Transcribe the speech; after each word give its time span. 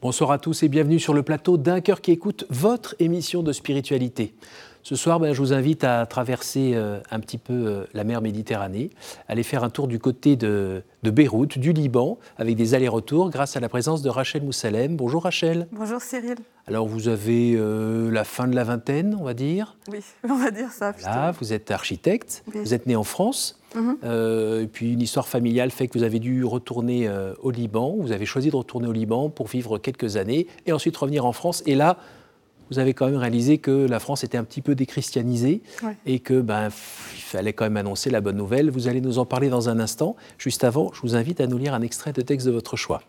Bonsoir 0.00 0.30
à 0.30 0.38
tous 0.38 0.62
et 0.62 0.68
bienvenue 0.68 1.00
sur 1.00 1.12
le 1.12 1.24
plateau 1.24 1.56
d'un 1.56 1.80
cœur 1.80 2.00
qui 2.00 2.12
écoute 2.12 2.46
votre 2.50 2.94
émission 3.00 3.42
de 3.42 3.52
spiritualité. 3.52 4.32
Ce 4.84 4.94
soir, 4.94 5.18
ben, 5.18 5.32
je 5.32 5.40
vous 5.40 5.52
invite 5.52 5.82
à 5.82 6.06
traverser 6.06 6.70
euh, 6.74 7.00
un 7.10 7.18
petit 7.18 7.36
peu 7.36 7.52
euh, 7.52 7.84
la 7.94 8.04
mer 8.04 8.22
Méditerranée, 8.22 8.90
aller 9.26 9.42
faire 9.42 9.64
un 9.64 9.70
tour 9.70 9.88
du 9.88 9.98
côté 9.98 10.36
de, 10.36 10.84
Beyrouth, 11.02 11.58
du 11.58 11.72
Liban, 11.72 12.16
avec 12.36 12.54
des 12.54 12.74
allers-retours 12.74 13.28
grâce 13.30 13.56
à 13.56 13.60
la 13.60 13.68
présence 13.68 14.00
de 14.00 14.08
Rachel 14.08 14.44
Moussalem. 14.44 14.94
Bonjour 14.94 15.24
Rachel. 15.24 15.66
Bonjour 15.72 16.00
Cyril. 16.00 16.36
Alors 16.68 16.86
vous 16.86 17.08
avez 17.08 17.54
euh, 17.56 18.10
la 18.10 18.24
fin 18.24 18.46
de 18.46 18.54
la 18.54 18.64
vingtaine, 18.64 19.16
on 19.18 19.24
va 19.24 19.34
dire. 19.34 19.76
Oui, 19.90 20.00
on 20.28 20.36
va 20.36 20.50
dire 20.50 20.70
ça. 20.70 20.92
Là, 21.02 21.32
vous 21.32 21.52
êtes 21.52 21.70
architecte, 21.70 22.44
vous 22.52 22.74
êtes 22.74 22.86
né 22.86 22.96
en 22.96 23.04
France, 23.04 23.60
mhm. 23.74 23.96
et 24.62 24.66
puis 24.66 24.92
une 24.92 25.00
histoire 25.00 25.28
familiale 25.28 25.70
fait 25.70 25.88
que 25.88 25.98
vous 25.98 26.04
avez 26.04 26.18
dû 26.18 26.44
retourner 26.44 27.10
au 27.42 27.50
Liban. 27.50 27.96
Vous 27.98 28.12
avez 28.12 28.26
choisi 28.26 28.50
de 28.50 28.56
retourner 28.56 28.86
au 28.86 28.92
Liban 28.92 29.30
pour 29.30 29.48
vivre 29.48 29.78
quelques 29.78 30.16
années 30.16 30.46
et 30.66 30.72
ensuite 30.72 30.96
revenir 30.96 31.24
en 31.24 31.32
France. 31.32 31.62
Et 31.66 31.74
là, 31.74 31.98
vous 32.70 32.78
avez 32.78 32.94
quand 32.94 33.06
même 33.06 33.16
réalisé 33.16 33.58
que 33.58 33.86
la 33.86 33.98
France 33.98 34.24
était 34.24 34.38
un 34.38 34.44
petit 34.44 34.60
peu 34.60 34.74
déchristianisée 34.74 35.62
et 36.06 36.18
que 36.20 36.40
ben, 36.40 36.66
il 36.66 37.22
fallait 37.22 37.52
quand 37.52 37.64
même 37.64 37.76
annoncer 37.76 38.10
la 38.10 38.20
bonne 38.20 38.36
nouvelle. 38.36 38.70
Vous 38.70 38.88
allez 38.88 39.00
nous 39.00 39.18
en 39.18 39.24
parler 39.24 39.48
dans 39.48 39.68
un 39.68 39.80
instant. 39.80 40.16
Juste 40.36 40.64
avant, 40.64 40.92
je 40.92 41.00
vous 41.00 41.16
invite 41.16 41.40
à 41.40 41.46
nous 41.46 41.58
lire 41.58 41.74
un 41.74 41.82
extrait 41.82 42.12
de 42.12 42.20
texte 42.20 42.46
de 42.46 42.52
votre 42.52 42.76
choix. 42.76 43.02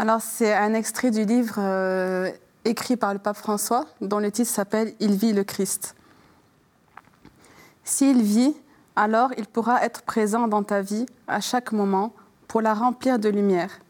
Alors, 0.00 0.22
c'est 0.22 0.54
un 0.54 0.72
extrait 0.72 1.10
du 1.10 1.26
livre 1.26 1.56
euh, 1.58 2.30
écrit 2.64 2.96
par 2.96 3.12
le 3.12 3.18
pape 3.18 3.36
François, 3.36 3.84
dont 4.00 4.18
le 4.18 4.30
titre 4.30 4.50
s'appelle 4.50 4.94
Il 4.98 5.14
vit 5.14 5.34
le 5.34 5.44
Christ. 5.44 5.94
S'il 7.84 8.22
vit, 8.22 8.56
alors 8.96 9.30
il 9.36 9.46
pourra 9.46 9.84
être 9.84 10.00
présent 10.00 10.48
dans 10.48 10.62
ta 10.62 10.80
vie 10.80 11.04
à 11.28 11.40
chaque 11.40 11.72
moment 11.72 12.14
pour 12.48 12.62
la 12.62 12.72
remplir 12.72 13.18
de 13.18 13.28
lumière 13.28 13.80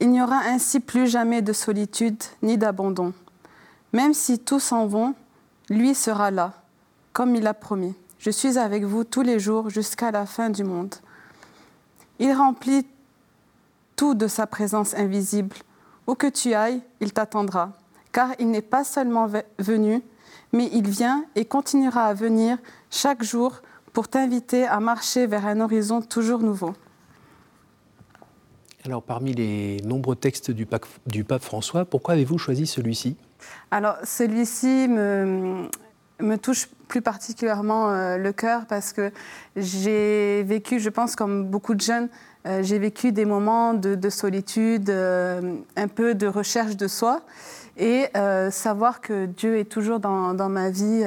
il 0.00 0.10
n'y 0.10 0.22
aura 0.22 0.40
ainsi 0.46 0.80
plus 0.80 1.06
jamais 1.06 1.42
de 1.42 1.52
solitude 1.52 2.22
ni 2.42 2.58
d'abandon. 2.58 3.12
Même 3.92 4.14
si 4.14 4.38
tous 4.38 4.60
s'en 4.60 4.86
vont, 4.86 5.14
lui 5.70 5.94
sera 5.94 6.30
là, 6.30 6.52
comme 7.12 7.34
il 7.34 7.46
a 7.46 7.54
promis. 7.54 7.94
Je 8.18 8.30
suis 8.30 8.58
avec 8.58 8.84
vous 8.84 9.04
tous 9.04 9.22
les 9.22 9.38
jours 9.38 9.70
jusqu'à 9.70 10.10
la 10.10 10.26
fin 10.26 10.50
du 10.50 10.64
monde. 10.64 10.94
Il 12.18 12.32
remplit 12.32 12.86
tout 13.96 14.14
de 14.14 14.28
sa 14.28 14.46
présence 14.46 14.94
invisible. 14.94 15.56
Où 16.06 16.14
que 16.14 16.28
tu 16.28 16.54
ailles, 16.54 16.82
il 17.00 17.12
t'attendra, 17.12 17.72
car 18.12 18.30
il 18.38 18.50
n'est 18.50 18.62
pas 18.62 18.84
seulement 18.84 19.26
venu, 19.58 20.02
mais 20.52 20.68
il 20.72 20.88
vient 20.88 21.24
et 21.34 21.44
continuera 21.44 22.04
à 22.04 22.14
venir 22.14 22.58
chaque 22.90 23.24
jour 23.24 23.62
pour 23.92 24.08
t'inviter 24.08 24.66
à 24.66 24.78
marcher 24.78 25.26
vers 25.26 25.46
un 25.46 25.60
horizon 25.60 26.02
toujours 26.02 26.40
nouveau. 26.40 26.74
Alors, 28.84 29.02
parmi 29.02 29.34
les 29.34 29.78
nombreux 29.84 30.14
textes 30.14 30.52
du 30.52 30.64
pape, 30.64 30.86
du 31.06 31.24
pape 31.24 31.42
François, 31.42 31.84
pourquoi 31.84 32.14
avez-vous 32.14 32.38
choisi 32.38 32.66
celui-ci? 32.66 33.16
Alors, 33.72 33.96
celui-ci 34.04 34.86
me, 34.86 35.68
me, 36.20 36.36
touche 36.36 36.68
plus 36.86 37.02
particulièrement 37.02 37.90
euh, 37.90 38.16
le 38.16 38.32
cœur 38.32 38.66
parce 38.66 38.92
que 38.92 39.10
j'ai 39.56 40.44
vécu, 40.44 40.78
je 40.78 40.88
pense, 40.88 41.16
comme 41.16 41.46
beaucoup 41.46 41.74
de 41.74 41.80
jeunes, 41.80 42.08
euh, 42.46 42.62
j'ai 42.62 42.78
vécu 42.78 43.12
des 43.12 43.24
moments 43.24 43.74
de, 43.74 44.10
solitude, 44.10 44.90
euh, 44.90 45.56
un 45.76 45.88
peu 45.88 46.14
de 46.14 46.26
recherche 46.26 46.76
de 46.76 46.88
soi. 46.88 47.22
Et 47.78 48.06
savoir 48.50 49.02
que 49.02 49.26
Dieu 49.26 49.58
est 49.58 49.66
toujours 49.70 50.00
dans, 50.00 50.32
dans 50.32 50.48
ma 50.48 50.70
vie 50.70 51.04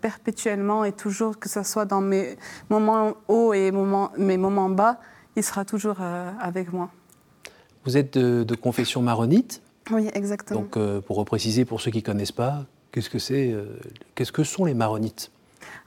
perpétuellement 0.00 0.82
et 0.82 0.92
toujours, 0.92 1.38
que 1.38 1.46
ce 1.46 1.62
soit 1.62 1.84
dans 1.84 2.00
mes 2.00 2.38
moments 2.70 3.12
hauts 3.28 3.52
et 3.52 3.70
moments, 3.70 4.10
mes 4.16 4.38
moments 4.38 4.70
bas, 4.70 4.98
il 5.36 5.44
sera 5.44 5.66
toujours 5.66 5.98
avec 6.40 6.72
moi. 6.72 6.88
Vous 7.86 7.96
êtes 7.96 8.18
de, 8.18 8.54
confession 8.56 9.00
maronite. 9.00 9.62
Oui, 9.92 10.08
exactement. 10.12 10.60
Donc, 10.60 10.76
euh, 10.76 11.00
pour 11.00 11.16
repréciser 11.16 11.64
pour 11.64 11.80
ceux 11.80 11.92
qui 11.92 11.98
ne 11.98 12.02
connaissent 12.02 12.32
pas, 12.32 12.66
qu'est-ce 12.90 13.08
que 13.08 13.20
c'est 13.20 13.52
euh, 13.52 13.78
Qu'est-ce 14.16 14.32
que 14.32 14.42
sont 14.42 14.64
les 14.64 14.74
maronites? 14.74 15.30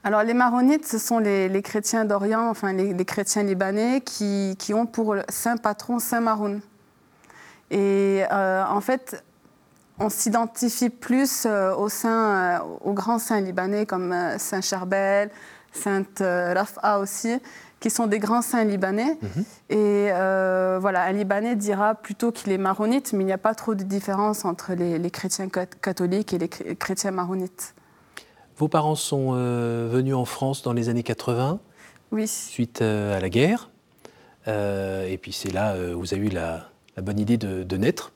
Alors 0.04 0.22
les 0.22 0.34
maronites, 0.34 0.86
ce 0.86 0.98
sont 0.98 1.18
les, 1.18 1.62
chrétiens 1.62 2.04
d'Orient, 2.04 2.48
enfin 2.48 2.72
les, 2.72 3.04
chrétiens 3.04 3.42
libanais 3.42 4.00
qui, 4.00 4.56
qui, 4.58 4.74
ont 4.74 4.86
pour 4.86 5.16
saint 5.28 5.56
patron 5.56 5.98
Saint 5.98 6.20
Maroun. 6.20 6.60
Et 7.70 8.24
euh, 8.32 8.64
en 8.64 8.80
fait, 8.80 9.22
on 9.98 10.08
s'identifie 10.08 10.90
plus 10.90 11.46
aux, 11.46 11.88
saints, 11.88 12.62
aux 12.80 12.94
grands 12.94 13.18
saints 13.18 13.40
libanais 13.40 13.86
comme 13.86 14.14
Saint 14.38 14.62
Charbel, 14.62 15.30
Sainte 15.72 16.20
Rafa 16.20 16.98
aussi, 16.98 17.38
qui 17.80 17.88
sont 17.88 18.06
des 18.06 18.18
grands 18.18 18.42
saints 18.42 18.64
libanais. 18.64 19.18
Mhm. 19.20 19.44
Et 19.70 20.08
euh, 20.12 20.78
voilà, 20.80 21.04
un 21.04 21.12
Libanais 21.12 21.56
dira 21.56 21.94
plutôt 21.94 22.30
qu'il 22.30 22.52
est 22.52 22.58
maronite, 22.58 23.12
mais 23.14 23.24
il 23.24 23.26
n'y 23.26 23.32
a 23.32 23.38
pas 23.38 23.54
trop 23.54 23.74
de 23.74 23.82
différence 23.82 24.44
entre 24.44 24.74
les, 24.74 25.10
chrétiens 25.10 25.48
catholiques 25.48 26.34
et 26.34 26.38
les 26.38 26.48
chrétiens 26.48 27.10
maronites. 27.10 27.74
Vos 28.60 28.68
parents 28.68 28.94
sont 28.94 29.30
euh, 29.32 29.88
venus 29.90 30.14
en 30.14 30.24
France 30.24 30.62
dans 30.62 30.72
les 30.72 30.88
années 30.88 31.02
80, 31.02 31.58
oui. 32.12 32.28
suite 32.28 32.82
euh, 32.82 33.16
à 33.16 33.20
la 33.20 33.28
guerre. 33.28 33.70
et 34.46 35.18
puis 35.20 35.32
c'est 35.32 35.52
là 35.52 35.74
où 35.94 36.00
vous 36.00 36.14
avez 36.14 36.26
eu 36.26 36.30
la, 36.30 36.68
bonne 37.00 37.18
idée 37.18 37.36
de, 37.36 37.76
naître. 37.76 38.12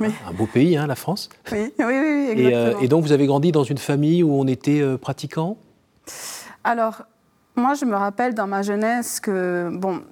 Oui. 0.00 0.08
Un 0.28 0.32
beau 0.32 0.46
pays, 0.46 0.76
hein, 0.76 0.86
la 0.86 0.96
France. 0.96 1.30
Oui, 1.52 1.72
oui, 1.78 1.84
oui, 1.84 2.28
exactement. 2.30 2.80
Et, 2.80 2.84
et, 2.84 2.88
donc 2.88 3.04
vous 3.04 3.12
avez 3.12 3.26
grandi 3.26 3.52
dans 3.52 3.64
une 3.64 3.78
famille 3.78 4.22
où 4.22 4.34
on 4.34 4.46
était 4.48 4.82
pratiquant 4.98 5.56
Alors, 6.64 7.02
moi, 7.56 7.74
je 7.74 7.84
me 7.84 7.94
rappelle 7.94 8.34
dans 8.34 8.48
ma 8.48 8.62
jeunesse 8.62 9.20
que, 9.20 9.70
bon, 9.72 10.02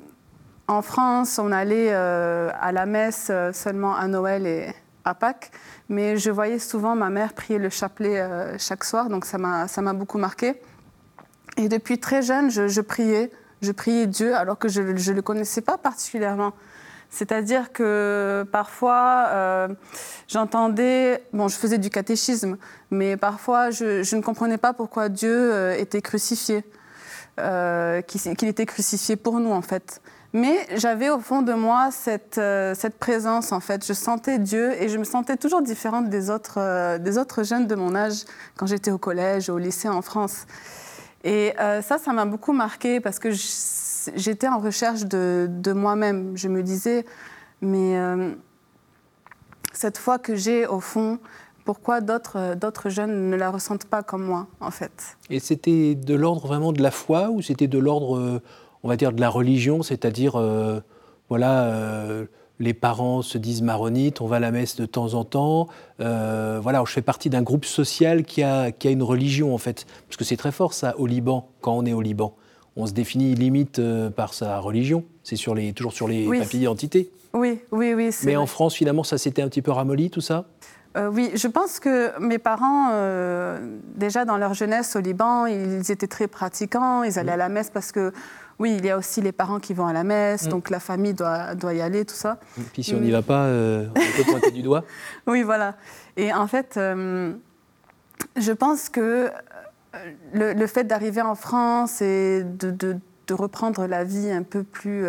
en 0.69 0.83
France, 0.83 1.39
on 1.39 1.51
allait 1.51 1.89
euh, 1.91 2.51
à 2.61 2.71
la 2.71 2.87
messe 2.87 3.29
euh, 3.31 3.53
seulement 3.53 3.97
à 3.97 4.07
Noël 4.07 4.47
et 4.47 4.73
à 5.05 5.15
Pâques, 5.15 5.51
mais 5.93 6.17
je 6.17 6.31
voyais 6.31 6.59
souvent 6.59 6.97
ma 6.97 7.11
mère 7.11 7.33
prier 7.35 7.59
le 7.59 7.69
chapelet 7.69 8.21
euh, 8.21 8.57
chaque 8.59 8.83
soir, 8.83 9.09
donc 9.09 9.25
ça 9.25 9.39
m'a 9.39 9.93
beaucoup 9.93 10.19
marqué. 10.19 10.61
Et 11.57 11.69
depuis 11.69 11.99
très 12.01 12.23
jeune, 12.23 12.51
je, 12.51 12.81
priais, 12.81 13.31
je 13.61 13.71
priais 13.71 14.07
Dieu 14.07 14.35
alors 14.35 14.59
que 14.59 14.69
je 14.69 14.81
ne 14.81 15.13
le 15.15 15.23
connaissais 15.23 15.61
pas 15.61 15.79
particulièrement. 15.79 16.55
C'est-à-dire 17.11 17.73
que 17.73 18.47
parfois, 18.51 19.69
j'entendais, 20.29 21.23
bon, 21.35 21.49
je 21.49 21.57
faisais 21.57 21.77
du 21.77 21.91
catéchisme, 21.91 22.57
mais 22.91 23.19
parfois, 23.19 23.71
je, 23.71 24.17
ne 24.17 24.23
comprenais 24.23 24.57
pas 24.57 24.73
pourquoi 24.73 25.11
Dieu 25.11 25.75
était 25.79 26.01
crucifié. 26.01 26.65
Euh, 27.41 28.03
qu'il 28.03 28.49
était 28.49 28.67
crucifié 28.67 29.17
pour 29.17 29.41
nous, 29.41 29.53
en 29.53 29.63
fait. 29.63 30.03
Mais 30.33 30.67
j'avais 30.77 31.11
au 31.11 31.19
fond 31.19 31.43
de 31.43 31.53
moi 31.53 31.91
cette, 31.91 32.39
euh, 32.39 32.75
cette, 32.75 32.99
présence, 32.99 33.53
en 33.53 33.61
fait. 33.61 33.87
Je 33.87 33.93
sentais 33.93 34.39
Dieu 34.39 34.73
et 34.81 34.89
je 34.89 34.97
me 34.97 35.05
sentais 35.05 35.37
toujours 35.37 35.61
différente 35.61 36.09
des 36.09 36.31
autres, 36.31 36.59
euh, 36.59 36.99
des 36.99 37.19
autres 37.19 37.43
jeunes 37.43 37.67
de 37.67 37.75
mon 37.75 37.95
âge 37.95 38.25
quand 38.57 38.67
j'étais 38.67 38.91
au 38.91 38.99
collège, 38.99 39.51
au 39.51 39.59
lycée 39.59 39.89
en 39.89 40.03
France. 40.03 40.47
Et 41.25 41.55
ça, 41.57 41.99
ça 41.99 42.13
m'a 42.13 42.25
beaucoup 42.25 42.53
marqué 42.53 42.99
parce 42.99 43.21
que 43.21 43.29
j'étais 43.31 44.49
en 44.49 44.59
recherche 44.59 45.05
de, 45.05 45.47
de 45.49 45.73
moi-même. 45.73 46.37
Je 46.37 46.49
me 46.49 46.65
disais, 46.65 47.07
mais 47.61 47.97
cette 49.73 49.99
foi 49.99 50.19
que 50.19 50.37
j'ai, 50.37 50.67
au 50.67 50.81
fond, 50.81 51.19
pourquoi 51.65 52.01
euh, 52.01 52.55
d'autres 52.55 52.89
jeunes 52.91 53.31
ne 53.31 53.37
la 53.37 53.51
ressentent 53.51 53.87
pas 53.87 54.03
comme 54.03 54.25
moi, 54.25 54.47
en 54.61 54.71
fait? 54.71 55.17
Et 55.31 55.41
c'était 55.41 55.95
de 55.95 56.15
l'ordre 56.15 56.47
vraiment 56.47 56.73
de 56.73 56.83
la 56.83 56.91
foi 56.91 57.31
ou 57.31 57.43
c'était 57.43 57.69
de 57.69 57.79
l'ordre, 57.79 58.19
euh, 58.19 58.43
on 58.83 58.89
va 58.89 58.97
dire, 58.97 59.13
de 59.13 59.21
la 59.21 59.29
religion, 59.29 59.83
c'est-à-dire, 59.83 60.37
euh, 60.37 60.81
voilà, 61.29 61.71
les 62.59 62.75
parents 62.75 63.23
se 63.23 63.39
disent 63.39 63.63
maronites, 63.63 64.21
on 64.21 64.27
va 64.27 64.37
à 64.37 64.41
la 64.41 64.51
messe 64.51 64.77
de 64.77 64.87
temps 64.87 65.15
en 65.15 65.25
temps, 65.25 65.69
voilà, 65.99 66.83
je 66.87 66.93
fais 66.93 67.03
partie 67.03 67.31
d'un 67.31 67.43
groupe 67.43 67.65
social 67.65 68.25
qui 68.25 68.43
a, 68.43 68.71
qui 68.71 68.89
a 68.89 68.91
une 68.91 69.03
religion, 69.03 69.55
en 69.55 69.59
fait. 69.59 69.87
Parce 70.09 70.17
que 70.17 70.25
c'est 70.25 70.37
très 70.37 70.53
fort, 70.53 70.75
ça, 70.75 70.99
au 70.99 71.07
Liban, 71.07 71.49
quand 71.61 71.73
on 71.73 71.87
est 71.87 71.93
au 71.93 72.03
Liban. 72.03 72.35
On 72.77 72.87
se 72.87 72.93
définit 72.93 73.35
limite 73.35 73.81
par 74.11 74.35
sa 74.35 74.59
religion, 74.59 75.05
c'est 75.23 75.37
sur 75.37 75.55
les, 75.55 75.73
toujours 75.73 75.93
sur 75.93 76.09
les 76.09 76.27
papiers 76.27 76.61
d'identité. 76.61 77.11
Oui, 77.35 77.61
oui, 77.71 77.95
oui. 77.95 78.11
Mais 78.25 78.37
en 78.37 78.47
France, 78.47 78.75
finalement, 78.75 79.05
ça 79.05 79.17
s'était 79.17 79.43
un 79.43 79.49
petit 79.49 79.63
peu 79.63 79.71
ramolli, 79.71 80.11
tout 80.11 80.21
ça? 80.21 80.45
Euh, 80.97 81.11
oui, 81.11 81.31
je 81.35 81.49
pense 81.49 81.81
que 81.81 82.19
mes 82.21 82.39
parents, 82.39 82.91
euh, 82.93 83.79
déjà 83.95 84.27
dans 84.27 84.37
leur 84.37 84.53
jeunesse 84.53 84.95
au 84.95 85.01
Liban, 85.01 85.47
ils 85.47 85.91
étaient 85.91 86.07
très 86.07 86.27
pratiquants, 86.27 87.03
ils 87.03 87.19
allaient 87.19 87.31
mm. 87.31 87.35
à 87.35 87.39
la 87.39 87.49
messe 87.49 87.71
parce 87.71 87.93
que, 87.93 88.13
oui, 88.59 88.77
il 88.79 88.85
y 88.85 88.91
a 88.91 88.97
aussi 88.99 89.21
les 89.21 89.33
parents 89.33 89.59
qui 89.59 89.75
vont 89.75 89.87
à 89.87 89.93
la 89.93 90.05
messe, 90.05 90.47
mm. 90.47 90.51
donc 90.51 90.71
la 90.71 90.81
famille 90.81 91.15
doit, 91.15 91.55
doit 91.55 91.75
y 91.75 91.81
aller, 91.81 92.05
tout 92.05 92.15
ça. 92.15 92.39
Et 92.59 92.63
puis 92.73 92.83
si 92.83 92.95
on 92.95 93.01
n'y 93.01 93.11
va 93.11 93.23
pas, 93.23 93.45
euh, 93.45 93.89
on 93.91 94.23
peut 94.23 94.31
pointer 94.31 94.51
du 94.51 94.63
doigt. 94.63 94.85
Oui, 95.27 95.43
voilà. 95.43 95.77
Et 96.17 96.33
en 96.33 96.47
fait, 96.47 96.75
je 96.77 98.53
pense 98.53 98.89
que 98.89 99.31
le, 100.33 100.67
fait 100.67 100.85
d'arriver 100.85 101.23
en 101.23 101.35
France 101.35 102.03
et 102.03 102.43
de, 102.45 102.71
de, 102.71 102.99
reprendre 103.31 103.87
la 103.87 104.05
vie 104.05 104.31
un 104.31 104.43
peu 104.43 104.63
plus 104.63 105.07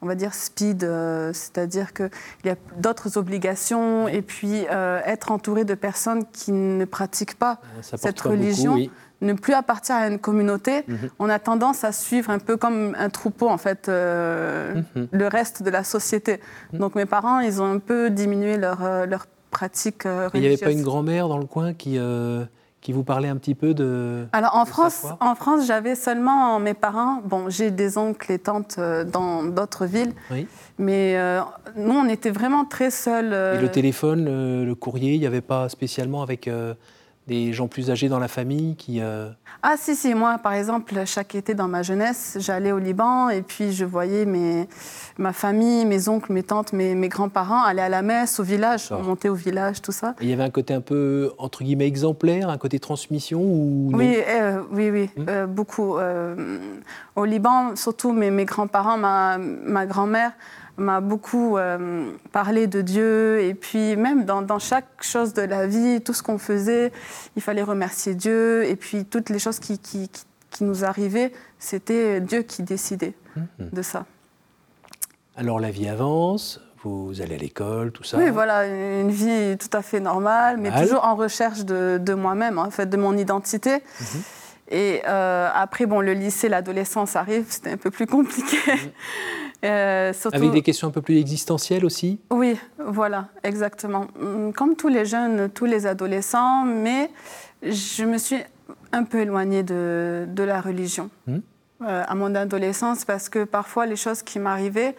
on 0.00 0.06
va 0.06 0.14
dire, 0.14 0.34
speed, 0.34 0.84
euh, 0.84 1.32
c'est-à-dire 1.32 1.92
qu'il 1.92 2.10
y 2.44 2.50
a 2.50 2.56
d'autres 2.76 3.18
obligations 3.18 4.06
et 4.08 4.22
puis 4.22 4.64
euh, 4.70 5.00
être 5.04 5.32
entouré 5.32 5.64
de 5.64 5.74
personnes 5.74 6.24
qui 6.32 6.52
ne 6.52 6.84
pratiquent 6.84 7.38
pas 7.38 7.60
cette 7.80 8.20
religion. 8.20 8.76
Ne 9.20 9.32
plus 9.32 9.52
appartenir 9.52 10.00
à 10.00 10.06
une 10.06 10.20
communauté, 10.20 10.84
mhm. 10.86 11.10
on 11.18 11.28
a 11.28 11.40
tendance 11.40 11.82
à 11.82 11.90
suivre 11.90 12.30
un 12.30 12.38
peu 12.38 12.56
comme 12.56 12.94
un 12.96 13.10
troupeau, 13.10 13.48
en 13.48 13.58
fait, 13.58 13.88
mhm. 13.88 15.08
le 15.10 15.26
reste 15.26 15.64
de 15.64 15.70
la 15.70 15.82
société. 15.82 16.38
Mhm. 16.72 16.78
Donc 16.78 16.94
mes 16.94 17.06
parents, 17.06 17.40
ils 17.40 17.60
ont 17.60 17.64
un 17.64 17.80
peu 17.80 18.10
diminué 18.10 18.56
leur, 18.56 19.06
leur 19.06 19.26
pratique 19.50 20.04
religieuse. 20.04 20.30
Il 20.34 20.40
n'y 20.40 20.46
avait 20.46 20.56
pas 20.56 20.70
une 20.70 20.82
grand-mère 20.82 21.26
dans 21.26 21.38
le 21.38 21.46
coin 21.46 21.74
qui, 21.74 21.98
qui 22.80 22.92
vous 22.92 23.02
parlait 23.02 23.28
un 23.28 23.36
petit 23.36 23.54
peu 23.54 23.74
de. 23.74 24.26
Alors 24.32 24.54
en 24.54 24.64
France, 24.64 25.06
en 25.20 25.34
France, 25.34 25.66
j'avais 25.66 25.94
seulement 25.94 26.58
mes 26.60 26.74
parents. 26.74 27.20
Bon, 27.24 27.48
j'ai 27.48 27.70
des 27.70 27.98
oncles 27.98 28.32
et 28.32 28.38
tantes 28.38 28.76
euh, 28.78 29.04
dans 29.04 29.42
d'autres 29.42 29.86
villes, 29.86 30.12
oui. 30.30 30.46
mais 30.78 31.16
euh, 31.16 31.40
nous, 31.76 31.94
on 31.94 32.08
était 32.08 32.30
vraiment 32.30 32.64
très 32.64 32.90
seuls. 32.90 33.32
Et 33.56 33.60
le 33.60 33.70
téléphone, 33.70 34.64
le, 34.64 34.74
courrier, 34.74 35.14
il 35.14 35.20
n'y 35.20 35.26
avait 35.26 35.40
pas 35.40 35.68
spécialement 35.68 36.22
avec 36.22 36.46
euh, 36.46 36.74
des 37.28 37.52
gens 37.52 37.68
plus 37.68 37.90
âgés 37.90 38.08
dans 38.08 38.18
la 38.18 38.26
famille 38.26 38.74
qui... 38.74 39.00
Euh, 39.00 39.28
ah 39.62 39.74
si, 39.76 39.94
si, 39.94 40.14
moi 40.14 40.38
par 40.38 40.54
exemple, 40.54 40.94
chaque 41.04 41.34
été 41.34 41.54
dans 41.54 41.68
ma 41.68 41.82
jeunesse, 41.82 42.38
j'allais 42.40 42.72
au 42.72 42.78
Liban 42.78 43.28
et 43.28 43.42
puis 43.42 43.72
je 43.72 43.84
voyais 43.84 44.24
mes, 44.24 44.66
ma 45.18 45.32
famille, 45.32 45.84
mes 45.84 46.08
oncles, 46.08 46.32
mes 46.32 46.42
tantes, 46.42 46.72
mes, 46.72 46.94
mes 46.94 47.08
grands-parents 47.08 47.62
aller 47.62 47.82
à 47.82 47.90
la 47.90 48.02
messe, 48.02 48.40
au 48.40 48.42
village, 48.42 48.90
monter 48.90 49.28
au 49.28 49.34
village, 49.34 49.82
tout 49.82 49.92
ça. 49.92 50.14
Et 50.20 50.24
il 50.24 50.30
y 50.30 50.32
avait 50.32 50.42
un 50.42 50.50
côté 50.50 50.72
un 50.72 50.80
peu, 50.80 51.32
entre 51.38 51.62
guillemets, 51.62 51.86
exemplaire, 51.86 52.48
un 52.48 52.58
côté 52.58 52.80
transmission 52.80 53.40
ou 53.42 53.90
Oui, 53.92 54.16
euh, 54.26 54.62
oui, 54.72 54.90
oui, 54.90 55.10
hmm. 55.16 55.26
euh, 55.28 55.46
beaucoup. 55.46 55.96
au 57.16 57.24
Liban, 57.24 57.76
surtout 57.76 58.12
mes, 58.12 58.30
mes 58.30 58.46
grands-parents, 58.46 58.96
ma, 58.96 59.36
ma 59.38 59.84
grand-mère, 59.84 60.32
m'a 60.78 61.00
beaucoup 61.00 61.56
euh, 61.56 62.12
parlé 62.32 62.66
de 62.66 62.80
Dieu. 62.80 63.40
Et 63.40 63.54
puis 63.54 63.96
même 63.96 64.24
dans, 64.24 64.58
chaque 64.58 65.02
chose 65.02 65.34
de 65.34 65.42
la 65.42 65.66
vie, 65.66 66.00
tout 66.00 66.14
ce 66.14 66.22
qu'on 66.22 66.38
faisait, 66.38 66.92
il 67.36 67.42
fallait 67.42 67.62
remercier 67.62 68.14
Dieu. 68.14 68.64
Et 68.64 68.76
puis 68.76 69.04
toutes 69.04 69.30
les 69.30 69.38
choses 69.38 69.58
qui, 69.58 69.78
qui, 69.78 70.08
nous 70.60 70.84
arrivaient, 70.84 71.32
c'était 71.60 72.20
Dieu 72.20 72.42
qui 72.42 72.64
décidait 72.64 73.14
mhm. 73.36 73.70
de 73.72 73.82
ça. 73.82 74.06
Alors 75.36 75.60
la 75.60 75.70
vie 75.70 75.88
avance, 75.88 76.60
vous 76.82 77.20
allez 77.20 77.36
à 77.36 77.38
l'école, 77.38 77.92
tout 77.92 78.02
ça 78.02 78.18
Oui, 78.18 78.30
voilà, 78.30 78.66
une 78.66 79.10
vie 79.10 79.56
tout 79.56 79.76
à 79.76 79.82
fait 79.82 80.00
normale, 80.00 80.56
mais 80.56 80.72
toujours 80.82 81.04
en 81.04 81.14
recherche 81.14 81.64
de, 81.64 82.00
de 82.02 82.14
moi-même, 82.14 82.58
en 82.58 82.70
fait, 82.70 82.86
de 82.86 82.96
mon 82.96 83.16
identité. 83.16 83.74
Mhm. 83.74 84.22
Et 84.70 85.02
euh, 85.08 85.48
après, 85.54 85.86
bon, 85.86 86.00
le 86.00 86.12
lycée, 86.12 86.48
l'adolescence 86.48 87.16
arrive, 87.16 87.46
c'était 87.48 87.70
un 87.70 87.76
peu 87.76 87.90
plus 87.90 88.06
compliqué. 88.06 88.58
Mhm. 88.66 88.90
Euh, 89.64 90.12
Avec 90.32 90.52
des 90.52 90.62
questions 90.62 90.88
un 90.88 90.92
peu 90.92 91.02
plus 91.02 91.18
existentielles 91.18 91.84
aussi 91.84 92.20
Oui, 92.30 92.56
voilà, 92.78 93.28
exactement. 93.42 94.06
Mm, 94.20 94.52
comme 94.52 94.76
tous 94.76 94.88
les 94.88 95.04
jeunes, 95.04 95.50
tous 95.50 95.64
les 95.64 95.86
adolescents, 95.86 96.64
mais 96.64 97.10
je 97.62 98.04
me 98.04 98.18
suis 98.18 98.38
un 98.92 99.04
peu 99.04 99.20
éloignée 99.20 99.64
de, 99.64 100.26
de 100.28 100.42
la 100.44 100.60
religion 100.60 101.10
hmm. 101.26 101.38
euh, 101.82 102.04
à 102.06 102.14
mon 102.14 102.34
adolescence 102.34 103.04
parce 103.04 103.28
que 103.28 103.44
parfois 103.44 103.86
les 103.86 103.96
choses 103.96 104.22
qui 104.22 104.38
m'arrivaient, 104.38 104.94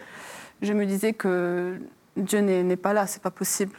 je 0.62 0.72
me 0.72 0.84
disais 0.84 1.14
que 1.14 1.78
Dieu 2.16 2.40
n'est 2.40 2.76
pas 2.76 2.92
là, 2.92 3.06
c'est 3.06 3.22
pas 3.22 3.30
possible. 3.30 3.76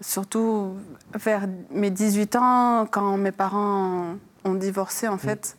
Surtout 0.00 0.74
vers 1.14 1.46
mes 1.70 1.90
18 1.90 2.36
ans, 2.36 2.86
quand 2.90 3.16
mes 3.16 3.30
parents 3.30 4.16
ont 4.44 4.54
divorcé, 4.54 5.06
en 5.06 5.14
hmm. 5.14 5.18
fait, 5.20 5.56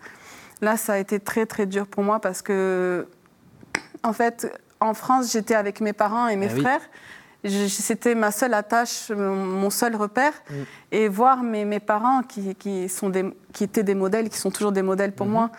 là, 0.61 0.75
ça 0.75 0.93
a 0.93 0.97
été 0.97 1.21
très 1.21 1.45
très 1.45 1.65
dur 1.65 1.87
pour 1.87 2.03
moi 2.03 2.19
parce 2.19 2.41
que 2.41 3.07
en 4.03 4.13
fait, 4.13 4.51
en 4.79 4.93
France, 4.93 5.31
j'étais 5.31 5.55
avec 5.55 5.81
mes 5.81 5.93
parents 5.93 6.27
et 6.27 6.35
mes 6.35 6.49
ah 6.51 6.55
frères. 6.55 6.81
C'était 7.67 8.15
ma 8.15 8.31
seule 8.31 8.53
attache, 8.53 9.09
mon 9.09 9.69
seul 9.69 9.95
repère. 9.95 10.33
Mm. 10.49 10.53
Et 10.91 11.07
voir 11.07 11.43
mes, 11.43 11.79
parents 11.79 12.21
qui, 12.21 12.87
sont 12.89 13.11
qui 13.51 13.63
étaient 13.63 13.83
des 13.83 13.95
modèles, 13.95 14.29
qui 14.29 14.37
sont 14.37 14.51
toujours 14.51 14.71
des 14.71 14.81
modèles 14.81 15.11
pour 15.11 15.27
mm-hmm. 15.27 15.31
moi, 15.31 15.51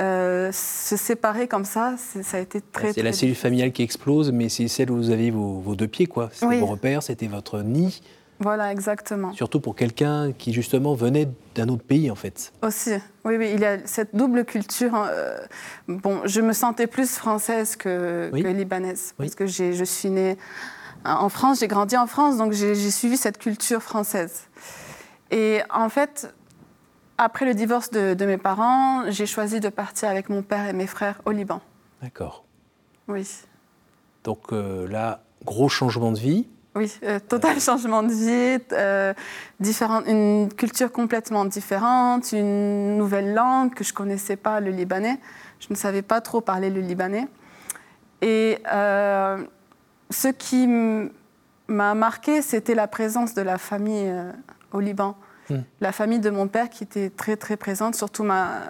euh, 0.00 0.50
se 0.52 0.96
séparer 0.96 1.48
comme 1.48 1.64
ça, 1.64 1.96
ça 1.98 2.38
a 2.38 2.40
été 2.40 2.60
très. 2.60 2.92
C'est 2.92 3.02
la 3.02 3.12
cellule 3.12 3.34
familiale 3.34 3.72
qui 3.72 3.82
explose, 3.82 4.32
mais 4.32 4.48
c'est 4.48 4.66
celle 4.68 4.90
où 4.90 4.96
vous 4.96 5.10
aviez 5.10 5.30
vos, 5.30 5.74
deux 5.76 5.88
pieds, 5.88 6.06
quoi. 6.06 6.30
C'était 6.32 6.60
vos 6.60 6.66
repères, 6.66 7.02
c'était 7.02 7.26
votre 7.26 7.62
nid. 7.62 8.02
Voilà, 8.42 8.72
exactement. 8.72 9.32
Surtout 9.32 9.60
pour 9.60 9.76
quelqu'un 9.76 10.32
qui, 10.32 10.52
justement, 10.52 10.94
venait 10.94 11.28
d'un 11.54 11.68
autre 11.68 11.84
pays, 11.84 12.10
en 12.10 12.16
fait. 12.16 12.52
Aussi, 12.62 12.94
oui, 13.24 13.36
oui, 13.36 13.50
il 13.54 13.60
y 13.60 13.64
a 13.64 13.78
cette 13.86 14.14
double 14.14 14.44
culture. 14.44 14.94
Hein, 14.94 15.08
euh, 15.10 15.38
bon, 15.88 16.20
je 16.24 16.40
me 16.40 16.52
sentais 16.52 16.86
plus 16.86 17.16
française 17.16 17.76
que, 17.76 18.30
libanaise, 18.34 19.14
parce 19.16 19.34
que 19.34 19.46
je 19.46 19.84
suis 19.84 20.10
née 20.10 20.36
en 21.04 21.28
France, 21.28 21.60
j'ai 21.60 21.68
grandi 21.68 21.96
en 21.96 22.06
France, 22.06 22.36
donc 22.36 22.52
j'ai 22.52 22.90
suivi 22.90 23.16
cette 23.16 23.38
culture 23.38 23.82
française. 23.82 24.42
Et 25.30 25.60
en 25.70 25.88
fait, 25.88 26.32
après 27.18 27.44
le 27.44 27.54
divorce 27.54 27.90
de, 27.90 28.24
mes 28.24 28.38
parents, 28.38 29.10
j'ai 29.10 29.26
choisi 29.26 29.60
de 29.60 29.68
partir 29.68 30.08
avec 30.08 30.28
mon 30.28 30.42
père 30.42 30.68
et 30.68 30.72
mes 30.72 30.86
frères 30.86 31.20
au 31.24 31.30
Liban. 31.30 31.60
D'accord. 32.02 32.44
Oui. 33.08 33.28
Donc 34.24 34.52
euh, 34.52 34.86
là, 34.86 35.22
gros 35.44 35.68
changement 35.68 36.12
de 36.12 36.18
vie. 36.18 36.46
Oui, 36.74 36.98
euh, 37.02 37.18
total 37.20 37.60
changement 37.60 38.02
de 38.02 38.12
vie, 38.12 38.64
euh, 38.72 39.12
une 40.06 40.48
culture 40.56 40.90
complètement 40.90 41.44
différente, 41.44 42.32
une 42.32 42.96
nouvelle 42.96 43.34
langue 43.34 43.74
que 43.74 43.84
je 43.84 43.92
ne 43.92 43.96
connaissais 43.96 44.36
pas, 44.36 44.58
le 44.60 44.70
libanais. 44.70 45.18
Je 45.60 45.66
ne 45.68 45.74
savais 45.74 46.02
pas 46.02 46.20
trop 46.22 46.40
parler 46.40 46.70
le 46.70 46.80
libanais. 46.80 47.28
Et 48.22 48.58
euh, 48.72 49.44
ce 50.08 50.28
qui 50.28 50.66
m'a 51.68 51.94
marqué, 51.94 52.40
c'était 52.40 52.74
la 52.74 52.88
présence 52.88 53.34
de 53.34 53.42
la 53.42 53.58
famille 53.58 54.10
au 54.72 54.80
Liban. 54.80 55.16
Hmm. 55.50 55.60
La 55.80 55.92
famille 55.92 56.20
de 56.20 56.30
mon 56.30 56.48
père 56.48 56.70
qui 56.70 56.84
était 56.84 57.10
très 57.10 57.36
très 57.36 57.56
présente, 57.56 57.96
surtout 57.96 58.22
ma, 58.22 58.60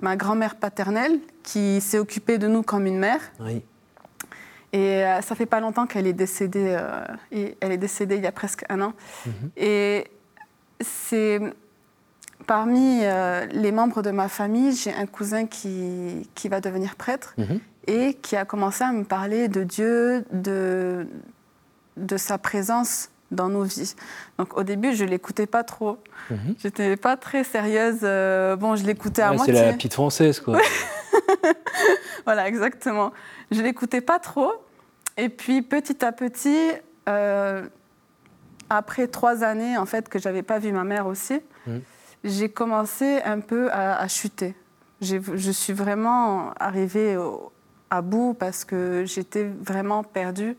ma 0.00 0.16
grand-mère 0.16 0.56
paternelle 0.56 1.20
qui 1.42 1.80
s'est 1.80 1.98
occupée 1.98 2.38
de 2.38 2.48
nous 2.48 2.62
comme 2.62 2.86
une 2.86 2.98
mère. 2.98 3.20
Oui. 3.40 3.62
Et 4.72 5.04
euh, 5.04 5.20
ça 5.20 5.34
fait 5.34 5.46
pas 5.46 5.60
longtemps 5.60 5.86
qu'elle 5.86 6.06
est 6.06 6.14
décédée. 6.14 6.74
Euh, 6.78 7.04
et 7.30 7.56
elle 7.60 7.72
est 7.72 7.78
décédée 7.78 8.16
il 8.16 8.22
y 8.22 8.26
a 8.26 8.32
presque 8.32 8.64
un 8.68 8.80
an. 8.80 8.94
Mhm. 9.26 9.32
Et 9.56 10.06
c'est 10.80 11.40
parmi 12.46 13.00
euh, 13.02 13.46
les 13.52 13.70
membres 13.70 14.02
de 14.02 14.10
ma 14.10 14.28
famille, 14.28 14.74
j'ai 14.74 14.92
un 14.92 15.06
cousin 15.06 15.46
qui, 15.46 16.28
qui 16.34 16.48
va 16.48 16.60
devenir 16.60 16.96
prêtre 16.96 17.34
mhm. 17.36 17.60
et 17.86 18.14
qui 18.14 18.34
a 18.34 18.44
commencé 18.44 18.82
à 18.82 18.92
me 18.92 19.04
parler 19.04 19.48
de 19.48 19.62
Dieu, 19.62 20.24
de, 20.32 21.06
de 21.98 22.16
sa 22.16 22.38
présence 22.38 23.10
dans 23.30 23.48
nos 23.48 23.62
vies. 23.62 23.94
Donc 24.38 24.56
au 24.56 24.62
début, 24.62 24.94
je 24.94 25.04
l'écoutais 25.04 25.46
pas 25.46 25.64
trop. 25.64 25.98
Je 26.30 26.34
mhm. 26.34 26.54
J'étais 26.62 26.96
pas 26.96 27.18
très 27.18 27.44
sérieuse. 27.44 28.00
bon, 28.58 28.74
je 28.74 28.86
l'écoutais 28.86 29.22
à 29.22 29.34
moitié. 29.34 29.54
C'est 29.54 29.66
la 29.66 29.72
petite 29.74 29.94
française, 29.94 30.40
quoi. 30.40 30.58
voilà, 32.24 32.48
exactement. 32.48 33.12
Je 33.50 33.62
l'écoutais 33.62 34.00
pas 34.00 34.18
trop. 34.18 34.52
Et 35.16 35.28
puis 35.28 35.62
petit 35.62 36.04
à 36.04 36.12
petit, 36.12 36.70
euh, 37.08 37.66
après 38.70 39.06
trois 39.08 39.44
années 39.44 39.76
en 39.76 39.86
fait 39.86 40.08
que 40.08 40.18
j'avais 40.18 40.42
pas 40.42 40.58
vu 40.58 40.72
ma 40.72 40.84
mère 40.84 41.06
aussi, 41.06 41.40
mmh. 41.66 41.78
j'ai 42.24 42.48
commencé 42.48 43.20
un 43.24 43.40
peu 43.40 43.70
à, 43.72 44.06
chuter. 44.08 44.54
Je 45.00 45.50
suis 45.50 45.72
vraiment 45.72 46.54
arrivée 46.58 47.18
à 47.90 48.00
bout 48.00 48.34
parce 48.34 48.64
que 48.64 49.04
j'étais 49.04 49.44
vraiment 49.44 50.02
perdue. 50.02 50.56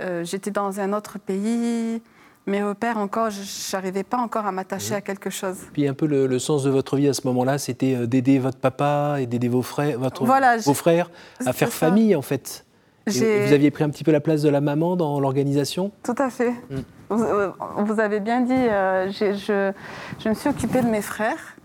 Euh, 0.00 0.24
j'étais 0.24 0.50
dans 0.50 0.80
un 0.80 0.92
autre 0.92 1.18
pays. 1.18 2.02
Mes 2.46 2.62
repères 2.62 2.98
encore, 2.98 3.30
je 3.30 3.76
n'arrivais 3.76 4.04
pas 4.04 4.18
encore 4.18 4.46
à 4.46 4.52
m'attacher 4.52 4.94
à 4.94 5.00
quelque 5.00 5.30
chose. 5.30 5.56
Puis 5.72 5.88
un 5.88 5.94
peu 5.94 6.06
le, 6.06 6.38
sens 6.38 6.62
de 6.62 6.70
votre 6.70 6.96
vie 6.96 7.08
à 7.08 7.14
ce 7.14 7.26
moment-là, 7.26 7.58
c'était 7.58 7.94
euh, 7.94 8.06
d'aider 8.06 8.38
votre 8.38 8.58
papa 8.58 9.16
et 9.18 9.26
d'aider 9.26 9.48
vos 9.48 9.62
frères, 9.62 9.98
votre, 9.98 10.24
vos 10.24 10.74
frères 10.74 11.10
à 11.44 11.52
faire 11.52 11.70
famille 11.72 12.14
en 12.14 12.22
fait 12.22 12.66
vous 13.10 13.52
aviez 13.52 13.70
pris 13.70 13.84
un 13.84 13.90
petit 13.90 14.04
peu 14.04 14.12
la 14.12 14.20
place 14.20 14.42
de 14.42 14.48
la 14.48 14.60
maman 14.60 14.96
dans 14.96 15.20
l'organisation? 15.20 15.92
Tout 16.02 16.14
à 16.18 16.30
fait. 16.30 16.52
Mm. 16.70 16.80
Vous, 17.08 18.00
avez 18.00 18.18
bien 18.18 18.40
dit, 18.40 18.52
euh, 18.52 19.10
je, 19.12 19.72
je, 20.18 20.28
me 20.28 20.34
suis 20.34 20.48
occupée 20.48 20.82
de 20.82 20.88
mes 20.88 21.02
frères, 21.02 21.56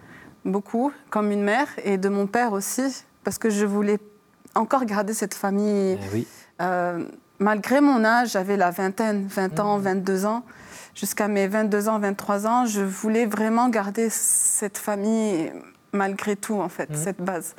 beaucoup, 0.46 0.92
comme 1.10 1.32
une 1.32 1.42
mère, 1.42 1.68
et 1.84 1.98
de 1.98 2.10
mon 2.10 2.28
père 2.28 2.54
aussi, 2.54 3.04
parce 3.24 3.40
que 3.40 3.50
je 3.50 3.66
voulais 3.66 3.98
encore 4.54 4.86
garder 4.86 5.14
cette 5.14 5.34
famille. 5.34 5.98
Eh 6.00 6.14
oui. 6.14 6.28
Euh, 6.62 7.06
malgré 7.42 7.82
mon 7.82 8.06
âge, 8.06 8.32
j'avais 8.32 8.56
la 8.56 8.72
vingtaine, 8.72 9.28
20 9.28 9.60
ans, 9.60 9.78
22 9.78 10.22
mm. 10.22 10.26
ans, 10.26 10.44
jusqu'à 10.96 11.28
mes 11.28 11.48
22 11.48 11.90
ans, 11.90 12.00
23 12.00 12.48
ans, 12.48 12.66
je 12.66 12.82
voulais 12.82 13.26
vraiment 13.26 13.68
garder 13.68 14.10
cette 14.10 14.78
famille 14.78 15.52
malgré 15.92 16.36
tout, 16.36 16.62
en 16.62 16.70
fait, 16.70 16.90
mm. 16.90 16.96
cette 16.96 17.22
base. 17.22 17.56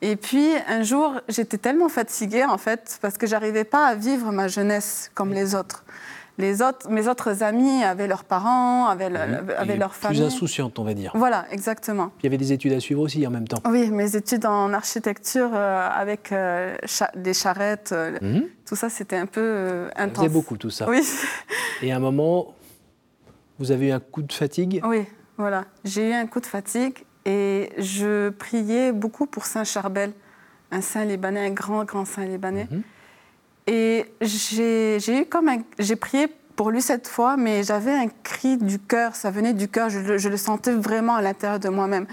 Et 0.00 0.14
puis 0.14 0.48
un 0.68 0.82
jour, 0.82 1.20
j'étais 1.28 1.58
tellement 1.58 1.88
fatiguée 1.88 2.44
en 2.44 2.56
fait 2.56 2.98
parce 3.02 3.18
que 3.18 3.26
j'arrivais 3.26 3.64
pas 3.64 3.86
à 3.86 3.94
vivre 3.96 4.30
ma 4.30 4.46
jeunesse 4.46 5.10
comme 5.12 5.32
les 5.32 5.56
autres. 5.56 5.84
Les 6.38 6.62
autres, 6.62 6.88
mes 6.88 7.08
autres 7.08 7.42
amis 7.42 7.82
avaient 7.82 8.06
leurs 8.06 8.24
parents, 8.24 8.86
avaient, 8.86 9.10
mhm. 9.10 9.78
leur 9.78 9.94
famille. 9.94 10.20
Plus 10.20 10.26
insouciante, 10.26 10.78
on 10.78 10.84
va 10.84 10.94
dire. 10.94 11.10
Voilà, 11.14 11.46
exactement. 11.50 12.12
il 12.20 12.24
y 12.24 12.26
avait 12.28 12.38
des 12.38 12.52
études 12.52 12.72
à 12.72 12.80
suivre 12.80 13.02
aussi 13.02 13.26
en 13.26 13.30
même 13.30 13.48
temps. 13.48 13.60
Oui, 13.68 13.90
mes 13.90 14.14
études 14.14 14.46
en 14.46 14.72
architecture 14.72 15.50
euh, 15.52 15.88
avec 15.90 16.30
euh, 16.30 16.76
des 17.16 17.34
charrettes, 17.34 17.92
mhm. 18.22 18.44
tout 18.64 18.76
ça, 18.76 18.88
c'était 18.88 19.16
un 19.16 19.26
peu 19.26 19.88
intense. 19.96 20.26
Vous 20.26 20.32
beaucoup 20.32 20.56
tout 20.56 20.70
ça. 20.70 20.88
Oui. 20.88 21.02
Et 21.82 21.92
à 21.92 21.96
un 21.96 22.00
moment, 22.00 22.54
vous 23.58 23.72
avez 23.72 23.88
eu 23.88 23.90
un 23.90 24.00
coup 24.00 24.22
de 24.22 24.32
fatigue? 24.32 24.80
Oui, 24.84 25.06
voilà. 25.36 25.64
J'ai 25.84 26.10
eu 26.10 26.12
un 26.12 26.26
coup 26.28 26.40
de 26.40 26.46
fatigue 26.46 27.04
et 27.24 27.70
je 27.78 28.30
priais 28.30 28.92
beaucoup 28.92 29.26
pour 29.26 29.44
Saint 29.44 29.64
Charbel, 29.64 30.12
un 30.70 30.80
saint 30.80 31.04
libanais, 31.04 31.46
un 31.46 31.50
grand, 31.50 31.84
grand 31.84 32.04
saint 32.04 32.24
libanais. 32.24 32.68
Mhm. 32.70 32.82
Et 33.68 34.06
j'ai 34.22 35.20
eu 35.20 35.26
comme 35.26 35.50
j'ai 35.78 35.94
prié 35.94 36.26
pour 36.56 36.70
lui 36.70 36.80
cette 36.80 37.06
fois, 37.06 37.36
mais 37.36 37.62
j'avais 37.62 37.92
un 37.92 38.08
cri 38.08 38.56
du 38.56 38.78
cœur, 38.78 39.14
ça 39.14 39.30
venait 39.30 39.52
du 39.52 39.68
cœur, 39.68 39.90
je, 39.90 40.28
le 40.28 40.36
sentais 40.38 40.72
vraiment 40.72 41.16
à 41.16 41.22
l'intérieur 41.22 41.60
de 41.60 41.68
moi-même. 41.68 42.06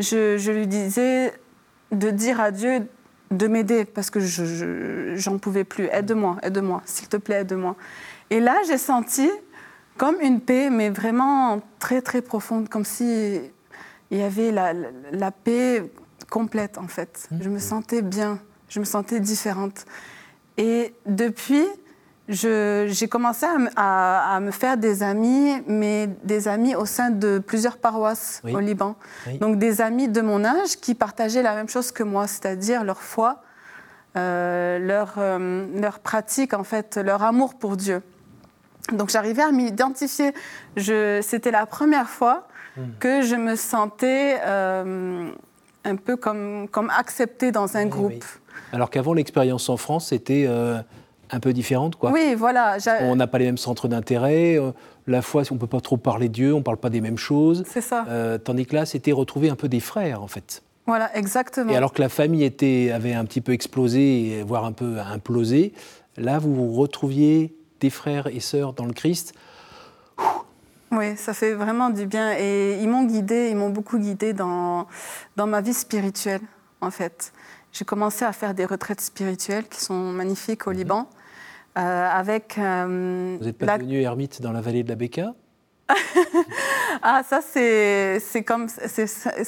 Je, 0.00 0.50
lui 0.50 0.66
disais 0.66 1.32
de 1.92 2.10
dire 2.10 2.40
à 2.40 2.50
Dieu 2.50 2.88
de 3.30 3.46
m'aider 3.46 3.84
parce 3.84 4.10
que 4.10 4.18
je 4.18 5.14
j'en 5.14 5.38
pouvais 5.38 5.62
plus. 5.62 5.86
Aide-moi, 5.92 6.38
aide-moi, 6.42 6.82
s'il 6.84 7.08
te 7.08 7.16
plaît, 7.16 7.42
aide-moi. 7.42 7.76
Et 8.30 8.40
là, 8.40 8.56
j'ai 8.66 8.78
senti 8.78 9.30
comme 9.96 10.16
une 10.20 10.40
paix, 10.40 10.70
mais 10.70 10.90
vraiment 10.90 11.62
très 11.78 12.02
très 12.02 12.20
profonde, 12.20 12.68
comme 12.68 12.84
si 12.84 13.40
il 14.10 14.18
y 14.18 14.22
avait 14.22 14.50
la, 14.50 14.72
la 15.12 15.30
paix 15.30 15.84
complète 16.28 16.78
en 16.78 16.88
fait. 16.88 17.28
Je 17.40 17.48
me 17.48 17.60
sentais 17.60 18.02
bien, 18.02 18.40
je 18.68 18.80
me 18.80 18.84
sentais 18.84 19.20
différente. 19.20 19.84
Et 20.60 20.94
depuis, 21.06 21.64
j'ai 22.28 23.08
commencé 23.08 23.46
à, 23.76 24.38
me 24.42 24.50
faire 24.50 24.76
des 24.76 25.02
amis, 25.02 25.54
mais 25.66 26.06
des 26.22 26.48
amis 26.48 26.74
au 26.74 26.84
sein 26.84 27.08
de 27.08 27.38
plusieurs 27.38 27.78
paroisses 27.78 28.42
au 28.44 28.60
Liban. 28.60 28.94
Donc 29.40 29.58
des 29.58 29.80
amis 29.80 30.08
de 30.08 30.20
mon 30.20 30.44
âge 30.44 30.76
qui 30.76 30.94
partageaient 30.94 31.42
la 31.42 31.54
même 31.54 31.68
chose 31.68 31.90
que 31.90 32.02
moi, 32.02 32.26
c'est-à-dire 32.26 32.84
leur 32.84 33.00
foi, 33.00 33.42
euh, 34.16 34.78
leur, 34.78 35.14
euh, 35.16 35.66
leur 35.80 36.00
pratique, 36.00 36.52
en 36.52 36.64
fait, 36.64 36.98
leur 36.98 37.22
amour 37.22 37.54
pour 37.54 37.76
Dieu. 37.76 38.02
Donc 38.92 39.08
j'arrivais 39.08 39.42
à 39.42 39.52
m'identifier. 39.52 40.34
C'était 40.76 41.50
la 41.50 41.64
première 41.64 42.10
fois 42.10 42.48
hmm. 42.76 42.82
que 42.98 43.22
je 43.22 43.36
me 43.36 43.56
sentais 43.56 44.38
euh, 44.44 45.30
un 45.84 45.96
peu 45.96 46.16
comme, 46.16 46.68
comme 46.68 46.90
acceptée 46.90 47.50
dans 47.50 47.78
un 47.78 47.86
groupe. 47.86 48.24
Alors 48.72 48.90
qu'avant, 48.90 49.12
l'expérience 49.12 49.68
en 49.68 49.76
France 49.76 50.12
était 50.12 50.44
euh, 50.48 50.78
un 51.30 51.40
peu 51.40 51.52
différente, 51.52 51.96
quoi. 51.96 52.10
Oui, 52.12 52.34
voilà. 52.34 52.78
On 53.00 53.16
n'a 53.16 53.26
pas 53.26 53.38
les 53.38 53.46
mêmes 53.46 53.58
centres 53.58 53.88
d'intérêt. 53.88 54.56
Euh, 54.58 54.72
la 55.06 55.22
foi, 55.22 55.42
on 55.50 55.54
ne 55.54 55.60
peut 55.60 55.66
pas 55.66 55.80
trop 55.80 55.96
parler 55.96 56.28
de 56.28 56.34
Dieu, 56.34 56.54
on 56.54 56.58
ne 56.58 56.62
parle 56.62 56.76
pas 56.76 56.90
des 56.90 57.00
mêmes 57.00 57.18
choses. 57.18 57.64
C'est 57.66 57.80
ça. 57.80 58.04
Euh, 58.08 58.38
tandis 58.38 58.66
que 58.66 58.74
là, 58.74 58.86
c'était 58.86 59.12
retrouver 59.12 59.50
un 59.50 59.56
peu 59.56 59.68
des 59.68 59.80
frères, 59.80 60.22
en 60.22 60.28
fait. 60.28 60.62
Voilà, 60.86 61.16
exactement. 61.16 61.72
Et 61.72 61.76
alors 61.76 61.92
que 61.92 62.00
la 62.00 62.08
famille 62.08 62.44
était, 62.44 62.90
avait 62.92 63.12
un 63.12 63.24
petit 63.24 63.40
peu 63.40 63.52
explosé, 63.52 64.42
voire 64.46 64.64
un 64.64 64.72
peu 64.72 64.98
implosé, 64.98 65.72
là, 66.16 66.38
vous 66.38 66.54
vous 66.54 66.72
retrouviez 66.72 67.54
des 67.80 67.90
frères 67.90 68.26
et 68.26 68.40
sœurs 68.40 68.72
dans 68.72 68.86
le 68.86 68.92
Christ. 68.92 69.34
Oui, 70.92 71.16
ça 71.16 71.32
fait 71.32 71.52
vraiment 71.52 71.90
du 71.90 72.06
bien. 72.06 72.36
Et 72.36 72.78
ils 72.80 72.88
m'ont 72.88 73.04
guidé, 73.04 73.48
ils 73.50 73.56
m'ont 73.56 73.70
beaucoup 73.70 73.98
guidé 73.98 74.32
dans, 74.32 74.88
dans 75.36 75.46
ma 75.46 75.60
vie 75.60 75.74
spirituelle, 75.74 76.40
en 76.80 76.90
fait 76.90 77.32
j'ai 77.72 77.84
commencé 77.84 78.24
à 78.24 78.32
faire 78.32 78.54
des 78.54 78.64
retraites 78.64 79.00
spirituelles 79.00 79.68
qui 79.68 79.80
sont 79.80 80.12
magnifiques 80.12 80.66
au 80.66 80.70
mhm. 80.70 80.76
Liban. 80.76 81.08
Euh, 81.78 82.08
avec, 82.10 82.58
euh, 82.58 83.36
Vous 83.38 83.44
n'êtes 83.44 83.58
pas 83.58 83.78
devenu 83.78 84.00
ermite 84.02 84.42
dans 84.42 84.52
la 84.52 84.60
vallée 84.60 84.82
de 84.82 84.88
la 84.88 84.96
Beka 84.96 85.34
Ah, 87.02 87.22
ça, 87.26 87.40
c'est 87.42 88.44
comme. 88.44 88.66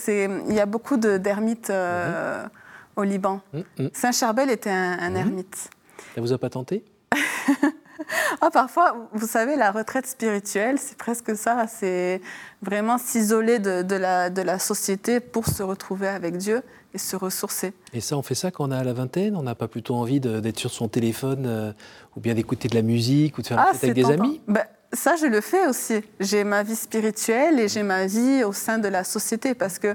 Il 0.08 0.54
y 0.54 0.60
a 0.60 0.66
beaucoup 0.66 0.96
d'ermites 0.96 1.70
euh, 1.70 2.44
mhm. 2.44 2.50
au 2.96 3.02
Liban. 3.02 3.40
Mhm. 3.52 3.90
Saint-Charbel 3.92 4.50
était 4.50 4.70
un, 4.70 5.14
ermite. 5.14 5.70
Ça 6.14 6.20
vous 6.20 6.32
a 6.32 6.38
pas 6.38 6.50
tenté? 6.50 6.84
Ah, 8.40 8.50
parfois, 8.52 9.08
vous 9.12 9.26
savez, 9.26 9.56
la 9.56 9.72
retraite 9.72 10.06
spirituelle, 10.06 10.78
c'est 10.78 10.96
presque 10.96 11.36
ça. 11.36 11.66
C'est 11.66 12.20
vraiment 12.62 12.98
s'isoler 12.98 13.58
de, 13.58 13.82
de, 13.82 13.96
la, 13.96 14.30
de 14.30 14.42
la 14.42 14.60
société 14.60 15.18
pour 15.18 15.46
se 15.46 15.62
retrouver 15.62 16.08
avec 16.08 16.36
Dieu 16.36 16.62
et 16.94 16.98
se 16.98 17.16
ressourcer. 17.16 17.72
Et 17.92 18.00
ça, 18.00 18.16
on 18.16 18.22
fait 18.22 18.34
ça 18.34 18.50
quand 18.50 18.68
on 18.68 18.70
a 18.70 18.82
la 18.84 18.92
vingtaine? 18.92 19.36
On 19.36 19.42
n'a 19.42 19.54
pas 19.54 19.68
plutôt 19.68 19.94
envie 19.94 20.20
d'être 20.20 20.58
sur 20.58 20.70
son 20.70 20.88
téléphone 20.88 21.44
euh, 21.46 21.72
ou 22.16 22.20
bien 22.20 22.34
d'écouter 22.34 22.68
de 22.68 22.74
la 22.74 22.82
musique 22.82 23.38
ou 23.38 23.42
de 23.42 23.46
faire 23.46 23.58
ah, 23.58 23.72
avec 23.74 23.94
des 23.94 24.10
amis? 24.10 24.40
Ben, 24.46 24.64
Ça, 24.92 25.16
je 25.16 25.26
le 25.26 25.40
fais 25.40 25.66
aussi. 25.66 26.00
J'ai 26.20 26.44
ma 26.44 26.62
vie 26.62 26.76
spirituelle 26.76 27.58
et 27.58 27.68
j'ai 27.68 27.82
ma 27.82 28.06
vie 28.06 28.44
au 28.44 28.52
sein 28.52 28.78
de 28.78 28.88
la 28.88 29.04
société 29.04 29.54
parce 29.54 29.78
que 29.78 29.94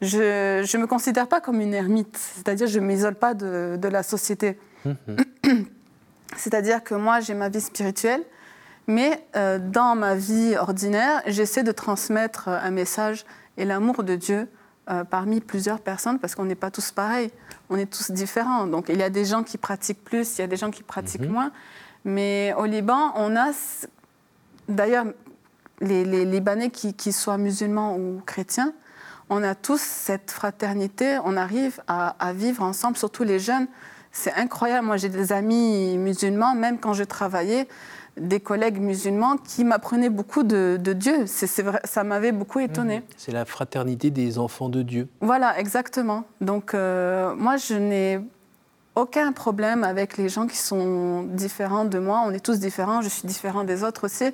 je 0.00 0.76
ne 0.76 0.82
me 0.82 0.86
considère 0.86 1.28
pas 1.28 1.40
comme 1.40 1.60
une 1.60 1.74
ermite. 1.74 2.18
C'est-à-dire 2.18 2.66
je 2.66 2.80
ne 2.80 2.86
m'isole 2.86 3.14
pas 3.14 3.34
de, 3.34 3.78
de, 3.80 3.88
la 3.88 4.02
société. 4.02 4.58
Hum. 4.84 4.96
C'est-à-dire 6.36 6.82
que 6.82 6.94
moi, 6.94 7.20
j'ai 7.20 7.34
ma 7.34 7.48
vie 7.48 7.60
spirituelle, 7.60 8.22
mais 8.86 9.24
euh, 9.36 9.58
dans 9.58 9.94
ma 9.94 10.14
vie 10.14 10.56
ordinaire, 10.56 11.22
j'essaie 11.26 11.62
de 11.62 11.72
transmettre 11.72 12.48
un 12.48 12.70
message 12.70 13.24
et 13.56 13.64
l'amour 13.64 14.02
de 14.02 14.16
Dieu 14.16 14.48
euh, 14.90 15.04
parmi 15.04 15.40
plusieurs 15.40 15.80
personnes 15.80 16.18
parce 16.18 16.34
qu'on 16.34 16.44
n'est 16.44 16.56
pas 16.56 16.70
tous 16.70 16.90
pareils, 16.90 17.30
on 17.70 17.76
est 17.76 17.86
tous 17.86 18.10
différents. 18.10 18.66
Donc 18.66 18.88
il 18.88 18.98
y 18.98 19.02
a 19.02 19.10
des 19.10 19.24
gens 19.24 19.42
qui 19.42 19.56
pratiquent 19.58 20.02
plus, 20.02 20.38
il 20.38 20.40
y 20.40 20.44
a 20.44 20.48
des 20.48 20.56
gens 20.56 20.70
qui 20.70 20.82
pratiquent 20.82 21.22
mhm. 21.22 21.32
moins. 21.32 21.52
Mais 22.04 22.52
au 22.58 22.64
Liban, 22.64 23.12
on 23.14 23.36
a, 23.36 23.52
d'ailleurs, 24.68 25.06
les, 25.80 26.24
Libanais 26.24 26.70
qui, 26.70 27.12
soient 27.12 27.38
musulmans 27.38 27.96
ou 27.96 28.20
chrétiens, 28.26 28.72
on 29.30 29.42
a 29.42 29.54
tous 29.54 29.80
cette 29.80 30.30
fraternité, 30.30 31.18
on 31.24 31.36
arrive 31.36 31.80
à, 31.86 32.16
à 32.18 32.32
vivre 32.32 32.62
ensemble, 32.62 32.96
surtout 32.96 33.22
les 33.22 33.38
jeunes. 33.38 33.68
C'est 34.10 34.34
incroyable. 34.34 34.86
Moi, 34.86 34.96
j'ai 34.96 35.08
des 35.08 35.32
amis 35.32 35.96
musulmans, 35.96 36.54
même 36.54 36.78
quand 36.78 36.92
je 36.92 37.04
travaillais, 37.04 37.66
des 38.16 38.40
collègues 38.40 38.78
musulmans 38.78 39.36
qui 39.36 39.64
m'apprenaient 39.64 40.10
beaucoup 40.10 40.42
de, 40.42 40.76
Dieu. 40.76 41.24
Vrai, 41.58 41.80
ça 41.84 42.04
m'avait 42.04 42.32
beaucoup 42.32 42.60
étonné. 42.60 43.00
Mmh. 43.00 43.04
C'est 43.16 43.32
la 43.32 43.44
fraternité 43.44 44.10
des 44.10 44.38
enfants 44.38 44.68
de 44.68 44.82
Dieu. 44.82 45.08
Voilà, 45.20 45.58
exactement. 45.58 46.24
Donc 46.40 46.74
euh, 46.74 47.34
moi, 47.34 47.56
je 47.56 47.74
n'ai 47.74 48.20
aucun 48.94 49.32
problème 49.32 49.84
avec 49.84 50.18
les 50.18 50.28
gens 50.28 50.46
qui 50.46 50.58
sont 50.58 51.22
différents 51.22 51.86
de 51.86 51.98
moi. 51.98 52.22
On 52.26 52.32
est 52.32 52.44
tous 52.44 52.58
différents, 52.58 53.00
je 53.00 53.08
suis 53.08 53.26
différent 53.26 53.64
des 53.64 53.82
autres 53.82 54.04
aussi. 54.04 54.32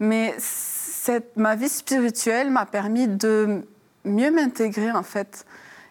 Mais 0.00 0.34
cette, 0.38 1.36
ma 1.36 1.54
vie 1.54 1.68
spirituelle 1.68 2.50
m'a 2.50 2.64
permis 2.64 3.08
de 3.08 3.62
mieux 4.04 4.30
m'intégrer 4.30 4.90
en 4.90 5.02
fait 5.02 5.44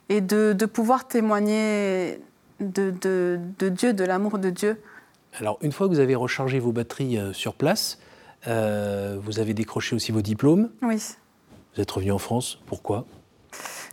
et 0.10 0.20
de, 0.20 0.54
pouvoir 0.66 1.08
témoigner 1.08 2.20
de, 2.60 2.90
de 2.90 3.70
Dieu, 3.70 3.94
de 3.94 4.04
l'amour 4.04 4.40
de 4.40 4.50
Dieu 4.50 4.78
alors, 5.40 5.58
une 5.62 5.72
fois 5.72 5.88
que 5.88 5.94
vous 5.94 6.00
avez 6.00 6.16
rechargé 6.16 6.60
vos 6.60 6.72
batteries 6.72 7.18
euh, 7.18 7.34
sur 7.34 7.54
place, 7.54 8.00
euh, 8.48 9.18
vous 9.22 9.40
avez 9.40 9.54
décroché 9.54 9.96
aussi 9.96 10.12
vos 10.12 10.22
diplômes. 10.22 10.70
Oui. 10.82 11.02
Vous 11.76 11.82
êtes 11.82 11.92
revenu 11.92 12.12
en 12.12 12.18
France. 12.18 12.60
Pourquoi? 12.66 13.06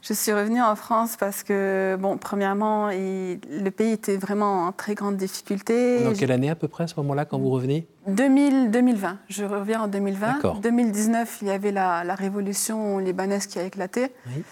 Je 0.02 0.12
suis 0.14 0.32
revenue 0.32 0.62
en 0.62 0.76
France 0.76 1.16
parce 1.18 1.42
que, 1.42 1.96
bon, 2.00 2.16
premièrement, 2.18 2.88
le 2.88 3.68
pays 3.70 3.92
était 3.92 4.16
vraiment 4.16 4.66
en 4.66 4.72
très 4.72 4.94
grande 4.94 5.16
difficulté. 5.16 6.04
Dans 6.04 6.12
quelle 6.12 6.30
année 6.30 6.50
à 6.50 6.54
peu 6.54 6.68
près 6.68 6.84
à 6.84 6.86
ce 6.86 6.94
moment-là, 6.98 7.24
quand 7.24 7.38
vous 7.38 7.50
revenez? 7.50 7.86
2000, 8.06 8.70
2020. 8.70 9.18
Je 9.28 9.44
reviens 9.44 9.82
en 9.82 9.88
2020. 9.88 10.60
2019, 10.62 11.38
il 11.42 11.48
y 11.48 11.50
avait 11.50 11.72
la, 11.72 12.04
la 12.04 12.14
révolution 12.14 12.98
libanaise 12.98 13.46
qui 13.46 13.58
a 13.58 13.64
éclaté. 13.64 14.12
Oui. 14.28 14.44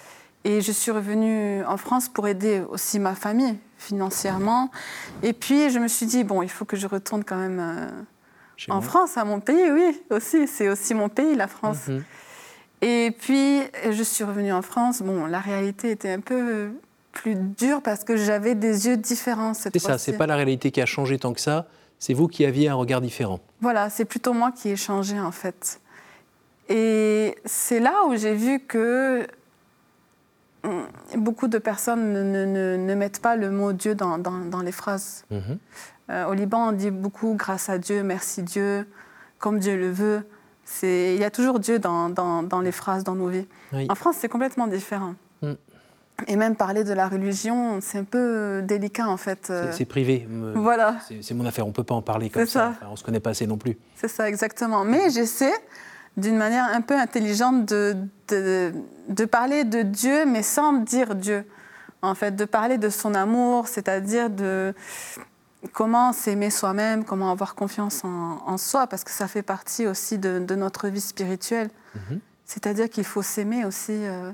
Et 0.47 0.61
je 0.61 0.71
suis 0.71 0.93
revenue 0.93 1.65
en 1.65 1.77
France 1.77 2.09
pour 2.09 2.29
aider 2.29 2.63
aussi 2.71 3.01
ma 3.01 3.17
famille 3.17 3.57
financièrement. 3.79 4.71
Et 5.25 5.33
puis 5.33 5.71
je 5.71 5.81
me 5.81 5.89
suis 5.89 6.07
dit, 6.07 6.23
bon, 6.23 6.41
il 6.41 6.49
faut 6.49 6.65
que 6.65 6.77
je 6.77 6.87
retourne 6.87 7.25
quand 7.25 7.37
même 7.37 7.59
euh, 7.59 8.71
en 8.73 8.81
France, 8.81 9.17
à 9.17 9.25
mon 9.25 9.41
pays, 9.41 9.69
oui, 9.73 10.01
aussi. 10.11 10.47
C'est 10.47 10.69
aussi 10.69 10.95
mon 10.95 11.09
pays, 11.09 11.35
la 11.35 11.49
France. 11.49 11.89
Mhm. 11.89 12.05
Et 12.83 13.17
puis 13.19 13.63
je 13.91 14.03
suis 14.05 14.23
revenue 14.23 14.53
en 14.53 14.63
France. 14.63 15.03
Bon, 15.03 15.27
la 15.27 15.41
réalité 15.41 15.91
était 15.91 16.13
un 16.13 16.21
peu 16.21 16.71
plus 17.11 17.35
dure 17.35 17.83
parce 17.83 18.05
que 18.05 18.17
j'avais 18.17 18.55
des 18.55 18.87
yeux 18.87 18.97
différents 18.97 19.53
cette. 19.53 19.73
C'est 19.73 19.81
ça, 19.81 19.99
c'est 19.99 20.17
pas 20.17 20.29
la 20.29 20.37
réalité 20.37 20.71
qui 20.71 20.81
a 20.81 20.87
changé 20.87 21.19
tant 21.19 21.33
que 21.33 21.41
ça. 21.41 21.67
C'est 21.99 22.15
vous 22.15 22.29
qui 22.29 22.45
aviez 22.45 22.69
un 22.69 22.75
regard 22.75 23.01
différent. 23.01 23.41
Voilà, 23.61 23.91
c'est 23.91 24.05
plutôt 24.05 24.33
moi 24.33 24.53
qui 24.53 24.69
ai 24.69 24.77
changé 24.77 25.19
en 25.19 25.33
fait. 25.33 25.81
Et 26.69 27.35
c'est 27.45 27.81
là 27.81 28.05
où 28.07 28.15
j'ai 28.15 28.35
vu 28.35 28.61
que 28.61 29.27
beaucoup 31.17 31.49
de 31.49 31.59
personnes 31.59 32.13
ne, 32.13 32.95
mettent 32.95 33.21
pas 33.21 33.37
le 33.37 33.51
mot 33.51 33.73
Dieu 33.73 33.95
dans, 33.95 34.63
les 34.65 34.73
phrases. 34.73 35.25
Mhm. 35.31 35.59
Euh, 36.09 36.27
au 36.27 36.35
Liban, 36.35 36.69
on 36.69 36.73
dit 36.73 36.91
beaucoup 36.91 37.35
grâce 37.35 37.69
à 37.69 37.79
Dieu, 37.79 38.03
merci 38.03 38.43
Dieu, 38.43 38.87
comme 39.39 39.59
Dieu 39.59 39.77
le 39.77 39.91
veut. 39.91 40.23
Il 40.83 41.17
y 41.17 41.25
a 41.25 41.31
toujours 41.31 41.61
Dieu 41.61 41.79
dans, 41.79 42.61
les 42.63 42.73
phrases, 42.73 43.05
dans 43.05 43.15
nos 43.15 43.29
vies. 43.29 43.47
En 43.89 43.95
France, 43.95 44.17
c'est 44.19 44.29
complètement 44.29 44.67
différent. 44.67 45.15
Mm. 45.43 45.53
Et 46.29 46.37
même 46.37 46.57
parler 46.57 46.83
de 46.83 46.95
la 46.95 47.09
religion, 47.09 47.81
c'est 47.83 47.99
un 47.99 48.05
peu 48.05 48.63
délicat 48.63 49.07
en 49.07 49.19
fait. 49.19 49.53
C'est 49.73 49.85
privé. 49.85 50.27
Voilà. 50.55 50.97
C'est 51.21 51.35
mon 51.35 51.45
affaire, 51.45 51.67
on 51.67 51.71
ne 51.71 51.75
peut 51.75 51.85
pas 51.85 51.95
en 51.95 52.03
parler 52.03 52.31
comme 52.31 52.47
ça. 52.47 52.75
on 52.87 52.93
ne 52.93 52.97
se 52.97 53.05
connaît 53.05 53.21
pas 53.21 53.31
assez 53.31 53.47
non 53.47 53.59
plus. 53.59 53.77
C'est 53.97 54.09
ça, 54.09 54.29
exactement. 54.29 54.85
Mais 54.85 55.11
j'essaie 55.11 55.53
d'une 56.17 56.37
manière 56.37 56.65
un 56.65 56.81
peu 56.81 56.99
intelligente 56.99 57.67
de, 57.67 57.97
de, 58.29 58.73
de, 59.09 59.25
parler 59.25 59.65
de 59.65 59.83
Dieu, 59.83 60.25
mais 60.25 60.43
sans 60.43 60.73
dire 60.75 61.15
Dieu. 61.15 61.45
En 62.03 62.15
fait, 62.15 62.37
de 62.37 62.45
parler 62.45 62.79
de 62.79 62.89
son 62.89 63.15
amour, 63.15 63.69
c'est-à-dire 63.69 64.31
de 64.31 64.75
comment 65.73 66.13
s'aimer 66.13 66.51
soi-même, 66.51 67.05
comment 67.05 67.31
avoir 67.31 67.55
confiance 67.55 68.03
en, 68.05 68.59
soi, 68.59 68.87
parce 68.87 69.05
que 69.05 69.11
ça 69.11 69.29
fait 69.29 69.43
partie 69.43 69.87
aussi 69.87 70.19
de, 70.19 70.55
notre 70.55 70.89
vie 70.89 71.01
spirituelle. 71.01 71.71
Mhm. 71.95 72.21
C'est-à-dire 72.45 72.89
qu'il 72.89 73.05
faut 73.05 73.23
s'aimer 73.23 73.65
aussi 73.65 73.93
euh, 73.93 74.31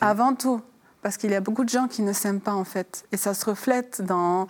avant 0.00 0.34
tout, 0.34 0.60
parce 1.02 1.16
qu'il 1.16 1.30
y 1.30 1.34
a 1.34 1.40
beaucoup 1.40 1.64
de 1.64 1.68
gens 1.68 1.86
qui 1.86 2.02
ne 2.02 2.12
s'aiment 2.12 2.40
pas 2.40 2.54
en 2.54 2.64
fait, 2.64 3.04
et 3.12 3.16
ça 3.16 3.34
se 3.34 3.44
reflète 3.44 4.02
dans 4.02 4.48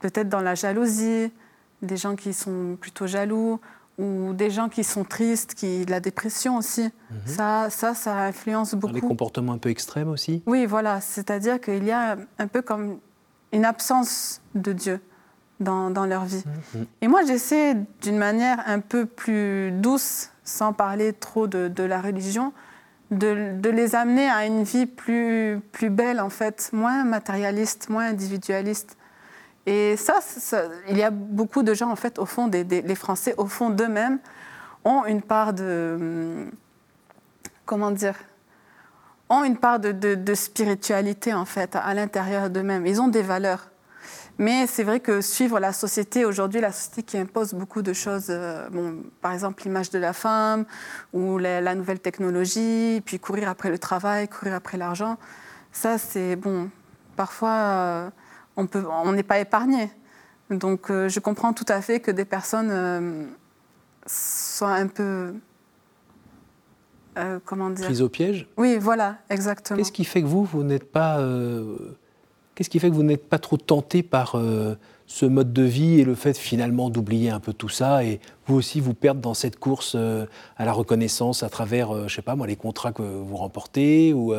peut-être 0.00 0.28
dans 0.28 0.40
la 0.40 0.54
jalousie, 0.54 1.32
des 1.80 1.96
gens 1.96 2.16
qui 2.16 2.32
sont 2.34 2.76
plutôt 2.80 3.06
jaloux, 3.06 3.60
ou 4.02 4.32
des 4.32 4.50
gens 4.50 4.68
qui 4.68 4.82
sont 4.82 5.04
tristes, 5.04 5.54
qui 5.54 5.84
la 5.86 6.00
dépression 6.00 6.56
aussi. 6.56 6.82
Mhm. 6.82 7.18
Ça, 7.26 7.70
ça, 7.70 7.94
ça 7.94 8.16
influence 8.16 8.74
beaucoup. 8.74 8.94
Les 8.94 9.00
comportements 9.00 9.52
un 9.52 9.58
peu 9.58 9.70
extrêmes 9.70 10.08
aussi. 10.08 10.42
Oui, 10.46 10.66
voilà. 10.66 11.00
C'est-à-dire 11.00 11.60
qu'il 11.60 11.84
y 11.84 11.92
a 11.92 12.16
un 12.38 12.46
peu 12.48 12.62
comme 12.62 12.98
une 13.52 13.64
absence 13.64 14.40
de 14.54 14.72
Dieu 14.72 15.00
dans, 15.60 15.90
dans 15.90 16.06
leur 16.06 16.24
vie. 16.24 16.42
Mhm. 16.74 16.86
Et 17.00 17.08
moi, 17.08 17.24
j'essaie 17.24 17.76
d'une 18.02 18.18
manière 18.18 18.62
un 18.66 18.80
peu 18.80 19.06
plus 19.06 19.70
douce, 19.70 20.30
sans 20.42 20.72
parler 20.72 21.12
trop 21.12 21.46
de, 21.46 21.68
de 21.68 21.84
la 21.84 22.00
religion, 22.00 22.52
de, 23.12 23.52
de, 23.60 23.70
les 23.70 23.94
amener 23.94 24.28
à 24.28 24.46
une 24.46 24.64
vie 24.64 24.86
plus, 24.86 25.60
plus 25.70 25.90
belle, 25.90 26.20
en 26.20 26.30
fait, 26.30 26.70
moins 26.72 27.04
matérialiste, 27.04 27.88
moins 27.88 28.06
individualiste. 28.06 28.96
Et 29.66 29.96
ça, 29.96 30.18
il 30.88 30.96
y 30.96 31.02
a 31.02 31.10
beaucoup 31.10 31.62
de 31.62 31.72
gens, 31.74 31.90
en 31.90 31.96
fait, 31.96 32.18
au 32.18 32.26
fond, 32.26 32.48
des, 32.48 32.64
les 32.64 32.94
Français, 32.94 33.34
au 33.36 33.46
fond 33.46 33.70
d'eux-mêmes, 33.70 34.18
ont 34.84 35.04
une 35.04 35.22
part 35.22 35.52
de. 35.52 36.46
Comment 37.64 37.90
dire 37.90 38.16
ont 39.28 39.44
une 39.44 39.56
part 39.56 39.80
de, 39.80 39.92
de, 39.92 40.34
spiritualité, 40.34 41.32
en 41.32 41.46
fait, 41.46 41.74
à 41.74 41.94
l'intérieur 41.94 42.50
d'eux-mêmes. 42.50 42.86
Ils 42.86 43.00
ont 43.00 43.08
des 43.08 43.22
valeurs. 43.22 43.70
Mais 44.36 44.66
c'est 44.66 44.82
vrai 44.82 45.00
que 45.00 45.22
suivre 45.22 45.58
la 45.58 45.72
société, 45.72 46.26
aujourd'hui, 46.26 46.60
la 46.60 46.70
société 46.70 47.02
qui 47.02 47.16
impose 47.16 47.54
beaucoup 47.54 47.80
de 47.80 47.94
choses, 47.94 48.26
euh, 48.28 48.68
bon, 48.68 49.04
par 49.22 49.32
exemple 49.32 49.62
l'image 49.62 49.88
de 49.88 49.98
la 49.98 50.12
femme 50.12 50.66
ou 51.14 51.38
la, 51.38 51.74
nouvelle 51.74 52.00
technologie, 52.00 53.02
puis 53.06 53.18
courir 53.18 53.48
après 53.48 53.70
le 53.70 53.78
travail, 53.78 54.28
courir 54.28 54.54
après 54.54 54.76
l'argent, 54.76 55.16
ça, 55.70 55.96
c'est 55.96 56.36
bon. 56.36 56.68
Parfois. 57.16 57.50
Euh, 57.50 58.10
on 58.56 59.12
n'est 59.12 59.22
pas 59.22 59.38
épargné. 59.38 59.90
Donc 60.50 60.90
euh, 60.90 61.08
je 61.08 61.20
comprends 61.20 61.52
tout 61.52 61.66
à 61.68 61.80
fait 61.80 62.00
que 62.00 62.10
des 62.10 62.24
personnes 62.24 62.70
euh, 62.70 63.24
soient 64.06 64.74
un 64.74 64.86
peu... 64.86 65.34
Euh, 67.18 67.38
comment 67.44 67.70
dire 67.70 67.84
Prises 67.84 68.02
au 68.02 68.08
piège? 68.08 68.46
Oui, 68.56 68.78
voilà, 68.80 69.18
exactement. 69.28 69.76
Qu'est-ce 69.76 69.92
qui 69.92 70.04
fait 70.04 70.22
que 70.22 70.26
vous, 70.26 70.44
vous 70.44 70.62
n'êtes 70.62 70.90
pas... 70.90 71.20
Qu'est-ce 72.54 72.70
qui 72.70 72.78
fait 72.78 72.90
que 72.90 72.94
vous 72.94 73.02
n'êtes 73.02 73.28
pas 73.28 73.38
trop 73.38 73.56
tenté 73.56 74.02
par 74.02 74.36
ce 75.06 75.26
mode 75.26 75.52
de 75.52 75.62
vie 75.62 76.00
et 76.00 76.04
le 76.04 76.14
fait 76.14 76.36
finalement 76.36 76.90
d'oublier 76.90 77.30
un 77.30 77.40
peu 77.40 77.54
tout 77.54 77.70
ça 77.70 78.04
et 78.04 78.20
vous 78.46 78.56
aussi 78.56 78.80
vous 78.80 78.92
perdre 78.92 79.20
dans 79.20 79.34
cette 79.34 79.58
course 79.58 79.94
à 79.94 80.64
la 80.64 80.72
reconnaissance 80.72 81.42
à 81.42 81.48
travers, 81.48 82.08
je 82.08 82.14
sais 82.14 82.22
pas 82.22 82.36
moi, 82.36 82.46
les 82.46 82.56
contrats 82.56 82.92
que 82.92 83.02
vous 83.02 83.36
remportez 83.36 84.12
ou 84.12 84.34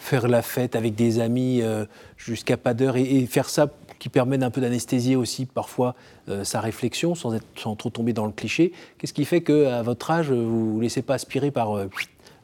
faire 0.00 0.28
la 0.28 0.40
fête 0.40 0.76
avec 0.76 0.94
des 0.94 1.20
amis 1.20 1.60
euh, 1.60 1.84
jusqu'à 2.16 2.56
pas 2.56 2.72
d'heure. 2.72 2.96
Et, 2.96 3.26
faire 3.26 3.48
ça 3.48 3.68
qui 3.98 4.08
permet 4.08 4.38
d'un 4.38 4.50
peu 4.50 4.62
d'anesthésier 4.62 5.14
aussi 5.14 5.44
parfois 5.44 5.94
euh, 6.30 6.42
sa 6.42 6.60
réflexion 6.60 7.14
sans, 7.14 7.34
être, 7.34 7.44
sans 7.54 7.76
trop 7.76 7.90
tomber 7.90 8.14
dans 8.14 8.24
le 8.24 8.32
cliché. 8.32 8.72
Qu'est-ce 8.96 9.12
qui 9.12 9.26
fait 9.26 9.42
qu'à 9.42 9.82
votre 9.82 10.10
âge, 10.10 10.30
vous 10.30 10.36
ne 10.36 10.72
vous 10.72 10.80
laissez 10.80 11.02
pas 11.02 11.14
aspirer 11.14 11.50
par 11.50 11.76
euh, 11.76 11.86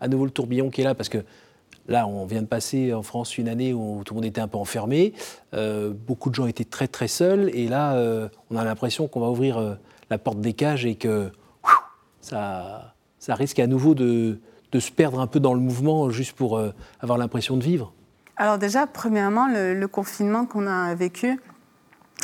à 0.02 0.08
nouveau 0.08 0.26
le 0.26 0.30
tourbillon 0.30 0.68
qui 0.68 0.82
est 0.82 0.84
là? 0.84 0.94
Parce 0.94 1.08
que 1.08 1.24
là, 1.88 2.06
on 2.06 2.26
vient 2.26 2.42
de 2.42 2.46
passer 2.46 2.92
en 2.92 3.02
France 3.02 3.38
une 3.38 3.48
année 3.48 3.72
où 3.72 4.02
tout 4.04 4.12
le 4.12 4.16
monde 4.16 4.26
était 4.26 4.42
un 4.42 4.48
peu 4.48 4.58
enfermé, 4.58 5.14
beaucoup 6.06 6.30
de 6.30 6.34
gens 6.34 6.46
étaient 6.46 6.64
très 6.64 6.88
très 6.88 7.06
seuls, 7.06 7.48
et 7.54 7.68
là, 7.68 7.96
on 8.50 8.56
a 8.56 8.64
l'impression 8.64 9.06
qu'on 9.06 9.20
va 9.20 9.30
ouvrir 9.30 9.78
la 10.10 10.18
porte 10.18 10.40
des 10.40 10.52
cages 10.52 10.84
et 10.84 10.96
que 10.96 11.30
ça, 12.20 12.96
ça 13.20 13.36
risque 13.36 13.60
à 13.60 13.68
nouveau 13.68 13.94
de, 13.94 14.40
de 14.76 14.80
se 14.80 14.92
perdre 14.92 15.20
un 15.20 15.26
peu 15.26 15.40
dans 15.40 15.54
le 15.54 15.60
mouvement 15.60 16.10
juste 16.10 16.36
pour 16.36 16.58
euh, 16.58 16.70
avoir 17.00 17.16
l'impression 17.16 17.56
de 17.56 17.62
vivre 17.62 17.94
Alors 18.36 18.58
déjà, 18.58 18.86
premièrement, 18.86 19.48
le, 19.48 19.86
confinement 19.86 20.44
qu'on 20.44 20.66
a 20.66 20.94
vécu 20.94 21.40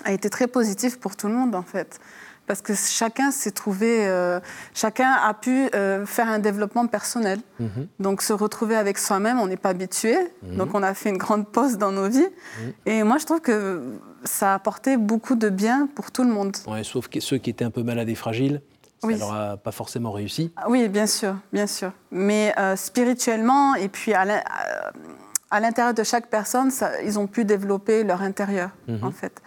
a 0.04 0.12
été 0.12 0.28
très 0.28 0.46
positif 0.46 1.00
pour 1.00 1.16
tout 1.16 1.28
le 1.28 1.34
monde 1.34 1.54
en 1.54 1.62
fait. 1.62 1.98
Parce 2.46 2.60
que 2.60 2.74
chacun 2.74 3.30
s'est 3.30 3.52
trouvé, 3.52 4.06
euh, 4.06 4.40
chacun 4.74 5.12
a 5.12 5.32
pu 5.32 5.68
euh, 5.74 6.04
faire 6.04 6.28
un 6.28 6.40
développement 6.40 6.86
personnel. 6.86 7.38
Mhm. 7.58 7.86
Donc 8.00 8.20
se 8.20 8.34
retrouver 8.34 8.76
avec 8.76 8.98
soi-même, 8.98 9.38
on 9.40 9.46
n'est 9.46 9.56
pas 9.56 9.70
habitué. 9.70 10.16
Mhm. 10.42 10.56
Donc 10.56 10.74
on 10.74 10.82
a 10.82 10.92
fait 10.92 11.08
une 11.08 11.18
grande 11.18 11.46
pause 11.46 11.78
dans 11.78 11.92
nos 11.92 12.08
vies. 12.08 12.18
Mhm. 12.18 12.72
Et 12.84 13.02
moi 13.04 13.16
je 13.18 13.24
trouve 13.24 13.40
que 13.40 13.80
ça 14.24 14.52
a 14.52 14.54
apporté 14.56 14.98
beaucoup 14.98 15.36
de 15.36 15.48
bien 15.48 15.88
pour 15.94 16.10
tout 16.10 16.24
le 16.24 16.30
monde. 16.30 16.54
Ouais, 16.66 16.84
sauf 16.84 17.08
que 17.08 17.20
ceux 17.20 17.38
qui 17.38 17.48
étaient 17.48 17.64
un 17.64 17.70
peu 17.70 17.82
malades 17.82 18.10
et 18.10 18.14
fragiles. 18.14 18.60
Ça 19.02 19.08
oui. 19.08 19.18
leur 19.18 19.32
a 19.32 19.56
pas 19.56 19.72
forcément 19.72 20.12
réussi. 20.12 20.52
Ah 20.54 20.66
oui, 20.68 20.88
bien 20.88 21.08
sûr, 21.08 21.34
bien 21.52 21.66
sûr. 21.66 21.90
Mais 22.12 22.54
euh, 22.56 22.76
spirituellement 22.76 23.74
et 23.74 23.88
puis 23.88 24.14
à 24.14 25.60
l'intérieur 25.60 25.92
de 25.92 26.04
chaque 26.04 26.28
personne, 26.28 26.70
ça, 26.70 27.02
ils 27.02 27.18
ont 27.18 27.26
pu 27.26 27.44
développer 27.44 28.04
leur 28.04 28.22
intérieur, 28.22 28.70
mhm. 28.86 29.02
en 29.02 29.10
fait. 29.10 29.42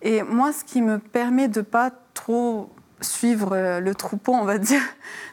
Et 0.00 0.22
moi, 0.22 0.52
ce 0.52 0.62
qui 0.62 0.80
me 0.80 1.00
permet 1.00 1.48
de 1.48 1.60
pas 1.60 1.90
trop 2.12 2.70
suivre 3.00 3.50
euh, 3.52 3.80
le 3.80 3.96
troupeau, 3.96 4.32
on 4.32 4.44
va 4.44 4.58
dire, 4.70 4.82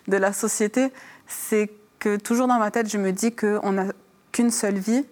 de 0.08 0.18
la 0.18 0.34
société, 0.34 0.92
c'est 1.28 1.70
que 2.00 2.18
toujours 2.18 2.48
dans 2.48 2.58
ma 2.58 2.72
tête, 2.72 2.90
je 2.90 2.98
me 2.98 3.12
dis 3.12 3.36
qu'on 3.36 3.74
n'a 3.74 3.86
qu'une 4.32 4.50
seule 4.50 4.80
vie. 4.80 5.06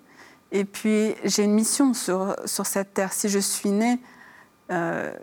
Et 0.51 0.65
puis, 0.65 1.13
j'ai 1.23 1.43
une 1.43 1.53
mission 1.53 1.93
sur, 1.93 2.35
sur 2.45 2.65
cette 2.65 2.95
terre. 2.95 3.13
Si 3.13 3.29
je 3.29 3.37
suis 3.37 3.69
née 3.69 3.99
euh, 4.71 5.13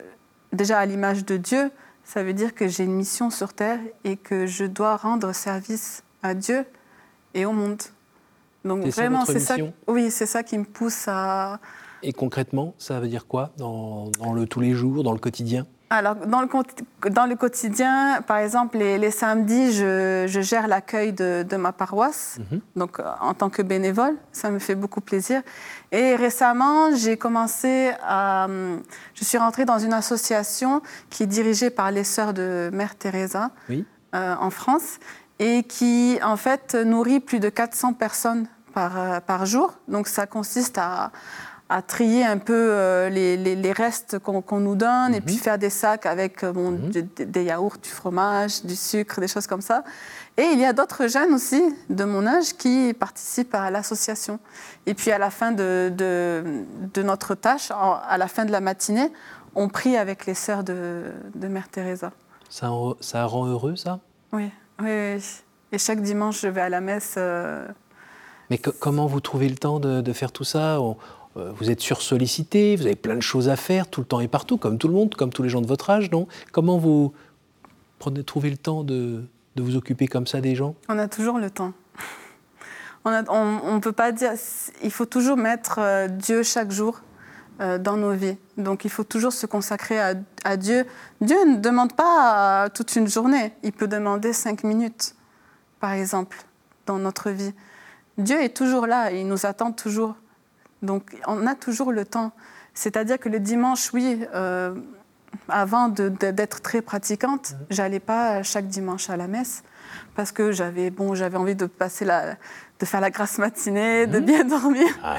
déjà 0.52 0.78
à 0.78 0.86
l'image 0.86 1.24
de 1.24 1.36
Dieu, 1.36 1.72
ça 2.06 2.22
veut 2.22 2.32
dire 2.32 2.54
que 2.54 2.68
j'ai 2.68 2.84
une 2.84 2.94
mission 2.94 3.30
sur 3.30 3.52
Terre 3.52 3.80
et 4.04 4.16
que 4.16 4.46
je 4.46 4.64
dois 4.64 4.96
rendre 4.96 5.34
service 5.34 6.04
à 6.22 6.34
Dieu 6.34 6.64
et 7.34 7.44
au 7.44 7.52
monde. 7.52 7.82
Donc 8.64 8.86
vraiment, 8.86 9.24
c'est 9.24 9.40
ça. 9.40 9.56
Oui, 9.88 10.10
c'est 10.10 10.26
ça 10.26 10.42
qui 10.42 10.56
me 10.56 10.64
pousse 10.64 11.06
à. 11.08 11.60
Et 12.02 12.12
concrètement, 12.12 12.74
ça 12.78 13.00
veut 13.00 13.08
dire 13.08 13.26
quoi 13.26 13.52
dans, 13.56 14.08
dans 14.20 14.32
le 14.32 14.46
tous 14.46 14.60
les 14.60 14.72
jours, 14.72 15.02
dans 15.02 15.12
le 15.12 15.18
quotidien? 15.18 15.66
Alors, 15.88 16.16
dans 16.16 16.40
le, 16.40 16.48
dans 17.10 17.26
le 17.26 17.36
quotidien, 17.36 18.20
par 18.26 18.38
exemple, 18.38 18.76
les, 18.76 19.10
samedis, 19.10 19.72
je, 19.72 20.26
gère 20.26 20.66
l'accueil 20.66 21.12
de, 21.12 21.56
ma 21.56 21.72
paroisse, 21.72 22.38
mhm. 22.50 22.60
donc 22.74 22.98
euh, 22.98 23.04
en 23.20 23.34
tant 23.34 23.50
que 23.50 23.62
bénévole, 23.62 24.16
ça 24.32 24.50
me 24.50 24.58
fait 24.58 24.74
beaucoup 24.74 25.00
plaisir. 25.00 25.42
Et 25.92 26.16
récemment, 26.16 26.94
j'ai 26.94 27.16
commencé 27.16 27.92
à. 28.02 28.48
Je 29.14 29.24
suis 29.24 29.38
rentrée 29.38 29.64
dans 29.64 29.78
une 29.78 29.92
association 29.92 30.82
qui 31.08 31.22
est 31.22 31.28
dirigée 31.28 31.70
par 31.70 31.92
les 31.92 32.04
sœurs 32.04 32.34
de 32.34 32.68
Mère 32.72 32.96
Teresa 32.96 33.50
euh, 33.70 34.34
en 34.40 34.50
France 34.50 34.98
et 35.38 35.62
qui, 35.62 36.18
en 36.24 36.36
fait, 36.36 36.74
nourrit 36.74 37.20
plus 37.20 37.38
de 37.38 37.48
400 37.48 37.92
personnes 37.92 38.48
par, 38.74 38.98
euh, 38.98 39.20
par 39.20 39.46
jour. 39.46 39.74
Donc, 39.86 40.08
ça 40.08 40.26
consiste 40.26 40.78
à 40.78 41.12
à 41.68 41.82
trier 41.82 42.24
un 42.24 42.38
peu 42.38 42.70
euh, 42.70 43.08
les, 43.08 43.36
les, 43.36 43.72
restes 43.72 44.18
qu'on 44.20 44.60
nous 44.60 44.76
donne 44.76 45.14
et 45.14 45.20
puis 45.20 45.34
mhm. 45.34 45.40
faire 45.40 45.58
des 45.58 45.70
sacs 45.70 46.06
avec 46.06 46.44
euh, 46.44 46.52
mhm. 46.52 46.90
des 47.18 47.44
yaourts, 47.44 47.78
du 47.82 47.88
fromage, 47.88 48.64
du 48.64 48.76
sucre, 48.76 49.20
des 49.20 49.26
choses 49.26 49.48
comme 49.48 49.60
ça. 49.60 49.82
Et 50.36 50.44
il 50.52 50.60
y 50.60 50.64
a 50.64 50.72
d'autres 50.72 51.08
jeunes 51.08 51.34
aussi 51.34 51.62
de 51.90 52.04
mon 52.04 52.26
âge 52.26 52.52
qui 52.56 52.94
participent 52.94 53.54
à 53.54 53.70
l'association. 53.70 54.38
Et 54.84 54.94
puis 54.94 55.10
à 55.10 55.18
la 55.18 55.30
fin 55.30 55.50
de, 55.50 55.92
de, 55.96 57.02
notre 57.02 57.34
tâche, 57.34 57.70
à 57.70 58.16
la 58.18 58.28
fin 58.28 58.44
de 58.44 58.52
la 58.52 58.60
matinée, 58.60 59.10
on 59.54 59.68
prie 59.68 59.96
avec 59.96 60.26
les 60.26 60.34
sœurs 60.34 60.62
de, 60.62 61.04
de 61.34 61.48
Mère 61.48 61.68
Teresa. 61.68 62.12
Ça, 62.48 62.70
ça 63.00 63.24
rend 63.24 63.46
heureux, 63.46 63.74
ça? 63.76 63.98
Oui, 64.32 64.50
oui, 64.80 65.18
Et 65.72 65.78
chaque 65.78 66.00
dimanche, 66.00 66.42
je 66.42 66.48
vais 66.48 66.60
à 66.60 66.68
la 66.68 66.80
messe. 66.80 67.14
Euh, 67.16 67.66
Mais 68.50 68.58
comment 68.58 69.06
vous 69.06 69.20
trouvez 69.20 69.48
le 69.48 69.56
temps 69.56 69.80
de, 69.80 70.00
de 70.00 70.12
faire 70.12 70.30
tout 70.30 70.44
ça? 70.44 70.78
Vous 71.36 71.70
êtes 71.70 71.80
sursollicité, 71.80 72.76
vous 72.76 72.86
avez 72.86 72.96
plein 72.96 73.14
de 73.14 73.20
choses 73.20 73.48
à 73.48 73.56
faire 73.56 73.88
tout 73.88 74.00
le 74.00 74.06
temps 74.06 74.20
et 74.20 74.28
partout, 74.28 74.56
comme 74.56 74.78
tout 74.78 74.88
le 74.88 74.94
monde, 74.94 75.14
comme 75.14 75.30
tous 75.30 75.42
les 75.42 75.48
gens 75.48 75.60
de 75.60 75.66
votre 75.66 75.90
âge, 75.90 76.10
non? 76.10 76.26
Comment 76.52 76.78
vous 76.78 77.12
trouvez 78.24 78.50
le 78.50 78.56
temps 78.56 78.84
de, 78.84 79.24
vous 79.56 79.76
occuper 79.76 80.06
comme 80.06 80.26
ça 80.26 80.40
des 80.40 80.54
gens? 80.54 80.74
On 80.88 80.98
a 80.98 81.08
toujours 81.08 81.38
le 81.38 81.50
temps. 81.50 81.72
On 83.04 83.10
ne 83.10 83.78
peut 83.78 83.92
pas 83.92 84.12
dire. 84.12 84.32
Il 84.82 84.90
faut 84.90 85.06
toujours 85.06 85.36
mettre 85.36 85.78
euh, 85.78 86.08
Dieu 86.08 86.42
chaque 86.42 86.72
jour 86.72 87.02
euh, 87.60 87.78
dans 87.78 87.96
nos 87.96 88.12
vies. 88.12 88.36
Donc 88.56 88.84
il 88.84 88.90
faut 88.90 89.04
toujours 89.04 89.32
se 89.32 89.46
consacrer 89.46 89.98
à, 90.44 90.56
Dieu. 90.56 90.84
Dieu 91.20 91.36
ne 91.46 91.56
demande 91.56 91.94
pas 91.94 92.68
toute 92.70 92.96
une 92.96 93.08
journée. 93.08 93.52
Il 93.62 93.72
peut 93.72 93.86
demander 93.86 94.32
cinq 94.32 94.64
minutes, 94.64 95.14
par 95.80 95.92
exemple, 95.92 96.36
dans 96.86 96.98
notre 96.98 97.30
vie. 97.30 97.52
Dieu 98.18 98.42
est 98.42 98.56
toujours 98.56 98.86
là, 98.86 99.12
il 99.12 99.28
nous 99.28 99.46
attend 99.46 99.72
toujours. 99.72 100.16
Donc 100.82 101.16
on 101.26 101.46
a 101.46 101.54
toujours 101.54 101.92
le 101.92 102.04
temps. 102.04 102.32
C'est-à-dire 102.74 103.18
que 103.18 103.28
le 103.28 103.40
dimanche, 103.40 103.92
oui, 103.94 104.20
euh, 104.34 104.74
avant 105.48 105.88
d'être 105.88 106.60
très 106.60 106.82
pratiquante, 106.82 107.52
mhm. 107.52 107.66
j'allais 107.70 108.00
pas 108.00 108.42
chaque 108.42 108.68
dimanche 108.68 109.10
à 109.10 109.16
la 109.16 109.26
messe 109.26 109.62
parce 110.14 110.32
que 110.32 110.52
j'avais 110.52 110.90
bon, 110.90 111.14
j'avais 111.14 111.36
envie 111.36 111.54
de 111.54 111.66
passer 111.66 112.04
la, 112.04 112.36
de 112.78 112.86
faire 112.86 113.00
la 113.00 113.10
grasse 113.10 113.38
matinée, 113.38 114.06
de 114.06 114.18
mhm. 114.18 114.24
bien 114.24 114.44
dormir, 114.56 114.86
ah 115.02 115.16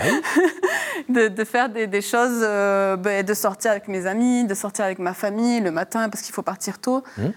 de, 1.09 1.43
faire 1.43 1.69
des, 1.69 2.01
choses, 2.01 2.41
euh, 2.43 2.95
ben, 2.95 3.25
de 3.25 3.33
sortir 3.33 3.71
avec 3.71 3.87
mes 3.87 4.05
amis, 4.05 4.45
de 4.45 4.53
sortir 4.53 4.85
avec 4.85 4.99
ma 4.99 5.13
famille 5.13 5.59
le 5.59 5.71
matin 5.71 6.09
parce 6.09 6.23
qu'il 6.23 6.33
faut 6.33 6.43
partir 6.43 6.79
tôt. 6.79 7.03
Mhm. 7.17 7.33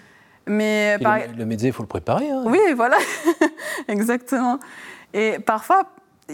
Mais 0.46 0.98
le, 0.98 1.38
le 1.38 1.44
médecin, 1.46 1.66
il 1.66 1.72
faut 1.72 1.82
le 1.82 1.88
préparer. 1.88 2.28
Hein. 2.30 2.42
Oui, 2.46 2.58
voilà, 2.74 2.96
exactement. 3.88 4.58
Et 5.12 5.38
parfois, 5.38 5.84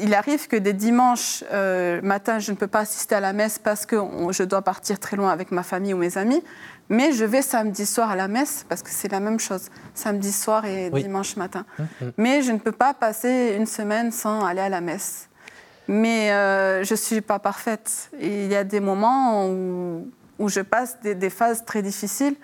il 0.00 0.14
arrive 0.14 0.48
que 0.48 0.56
des 0.56 0.72
dimanches 0.72 1.44
euh, 1.52 2.00
matin, 2.02 2.38
je 2.38 2.50
ne 2.52 2.56
peux 2.56 2.66
pas 2.66 2.80
assister 2.80 3.14
à 3.14 3.20
la 3.20 3.32
messe 3.32 3.58
parce 3.58 3.86
que 3.86 3.96
je 4.30 4.42
dois 4.42 4.62
partir 4.62 4.98
très 4.98 5.16
loin 5.16 5.30
avec 5.30 5.50
ma 5.50 5.62
famille 5.62 5.94
ou 5.94 5.98
mes 5.98 6.18
amis, 6.18 6.42
mais 6.88 7.12
je 7.12 7.24
vais 7.24 7.42
samedi 7.42 7.86
soir 7.86 8.10
à 8.10 8.16
la 8.16 8.28
messe 8.28 8.64
parce 8.68 8.82
que 8.82 8.90
c'est 8.90 9.10
la 9.10 9.20
même 9.20 9.40
chose, 9.40 9.68
samedi 9.94 10.32
soir 10.32 10.64
et 10.64 10.90
dimanche 10.90 11.36
matin. 11.36 11.64
Hum, 11.78 11.86
hum. 12.02 12.12
Mais 12.16 12.42
je 12.42 12.52
ne 12.52 12.58
peux 12.58 12.72
pas 12.72 12.94
passer 12.94 13.54
une 13.56 13.66
semaine 13.66 14.12
sans 14.12 14.44
aller 14.44 14.60
à 14.60 14.68
la 14.68 14.80
messe. 14.80 15.28
Mais 15.88 16.32
euh, 16.32 16.82
je 16.82 16.94
ne 16.94 16.98
suis 16.98 17.20
pas 17.20 17.38
parfaite. 17.38 18.10
il 18.20 18.46
y 18.46 18.56
a 18.56 18.64
des 18.64 18.80
moments 18.80 19.48
où, 19.48 20.10
où 20.38 20.48
je 20.48 20.60
passe 20.60 20.98
des, 21.00 21.14
des, 21.14 21.30
phases 21.30 21.64
très 21.64 21.82
difficiles 21.82 22.34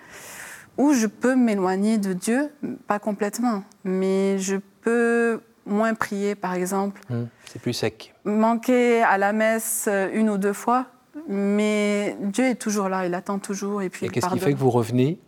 où 0.77 0.93
je 0.93 1.07
peux 1.07 1.35
m'éloigner 1.35 1.97
de 1.97 2.13
Dieu, 2.13 2.49
pas 2.87 2.99
complètement, 2.99 3.63
mais 3.83 4.39
je 4.39 4.57
peux 4.81 5.41
moins 5.65 5.93
prier, 5.93 6.35
par 6.35 6.53
exemple. 6.53 7.01
Hum, 7.09 7.27
c'est 7.45 7.61
plus 7.61 7.73
sec. 7.73 8.13
Manquer 8.25 9.01
à 9.03 9.17
la 9.17 9.33
messe 9.33 9.85
euh, 9.87 10.09
une 10.13 10.29
ou 10.29 10.37
deux 10.37 10.53
fois, 10.53 10.87
mais 11.27 12.17
Dieu 12.19 12.45
est 12.45 12.55
toujours 12.55 12.89
là, 12.89 13.05
il 13.05 13.13
attend 13.13 13.39
toujours. 13.39 13.81
Et, 13.81 13.89
puis 13.89 14.05
et 14.05 14.09
qu'est-ce 14.09 14.27
qui 14.27 14.39
fait 14.39 14.53
que 14.53 14.59
vous 14.59 14.71
revenez? 14.71 15.19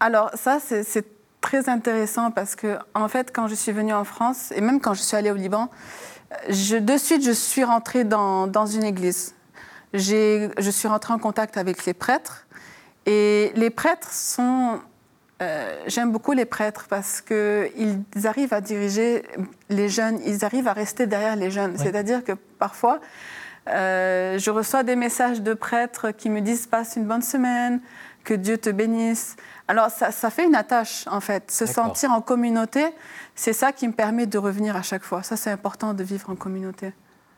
Alors 0.00 0.30
ça, 0.34 0.58
c'est 0.60 1.06
très 1.40 1.68
intéressant 1.68 2.30
parce 2.30 2.54
que, 2.54 2.78
en 2.94 3.08
fait, 3.08 3.32
quand 3.34 3.48
je 3.48 3.54
suis 3.54 3.72
venue 3.72 3.94
en 3.94 4.04
France, 4.04 4.52
et 4.54 4.60
même 4.60 4.80
quand 4.80 4.94
je 4.94 5.02
suis 5.02 5.16
allée 5.16 5.30
au 5.30 5.36
Liban, 5.36 5.70
je, 6.48 6.76
de 6.76 6.96
suite, 6.98 7.24
je 7.24 7.32
suis 7.32 7.64
rentrée 7.64 8.04
dans, 8.04 8.46
dans 8.46 8.66
une 8.66 8.84
église. 8.84 9.34
Je 9.94 10.70
suis 10.70 10.88
rentrée 10.88 11.14
en 11.14 11.18
contact 11.18 11.56
avec 11.56 11.86
les 11.86 11.94
prêtres. 11.94 12.46
Et 13.06 13.52
les 13.54 13.70
prêtres 13.70 14.12
sont 14.12 14.80
euh, 15.40 15.84
j'aime 15.86 16.10
beaucoup 16.10 16.32
les 16.32 16.44
prêtres 16.44 16.86
parce 16.88 17.20
qu'ils 17.20 18.02
arrivent 18.24 18.52
à 18.52 18.60
diriger 18.60 19.24
les 19.68 19.88
jeunes, 19.88 20.18
ils 20.24 20.44
arrivent 20.44 20.68
à 20.68 20.72
rester 20.72 21.06
derrière 21.06 21.36
les 21.36 21.50
jeunes. 21.50 21.78
C'est-à-dire 21.78 22.24
que 22.24 22.32
parfois, 22.58 23.00
euh, 23.68 24.38
je 24.38 24.50
reçois 24.50 24.82
des 24.82 24.96
messages 24.96 25.40
de 25.40 25.54
prêtres 25.54 26.10
qui 26.10 26.28
me 26.28 26.40
disent 26.40 26.66
passe 26.66 26.96
une 26.96 27.04
bonne 27.04 27.22
semaine, 27.22 27.80
que 28.24 28.34
Dieu 28.34 28.58
te 28.58 28.70
bénisse. 28.70 29.36
Alors 29.68 29.90
ça, 29.90 30.10
ça 30.10 30.30
fait 30.30 30.44
une 30.44 30.56
attache 30.56 31.06
en 31.08 31.20
fait. 31.20 31.50
Se 31.50 31.66
sentir 31.66 32.10
en 32.10 32.20
communauté, 32.20 32.86
c'est 33.34 33.52
ça 33.52 33.72
qui 33.72 33.86
me 33.86 33.92
permet 33.92 34.26
de 34.26 34.38
revenir 34.38 34.76
à 34.76 34.82
chaque 34.82 35.04
fois. 35.04 35.22
Ça 35.22 35.36
c'est 35.36 35.50
important 35.50 35.94
de 35.94 36.02
vivre 36.02 36.30
en 36.30 36.36
communauté. 36.36 36.92